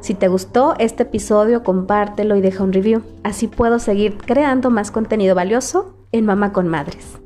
Si 0.00 0.14
te 0.14 0.28
gustó 0.28 0.74
este 0.78 1.02
episodio, 1.02 1.62
compártelo 1.62 2.36
y 2.36 2.40
deja 2.40 2.64
un 2.64 2.72
review. 2.72 3.02
Así 3.22 3.48
puedo 3.48 3.78
seguir 3.78 4.16
creando 4.16 4.70
más 4.70 4.90
contenido 4.90 5.34
valioso 5.34 5.94
en 6.12 6.24
Mamá 6.24 6.52
con 6.52 6.68
Madres. 6.68 7.20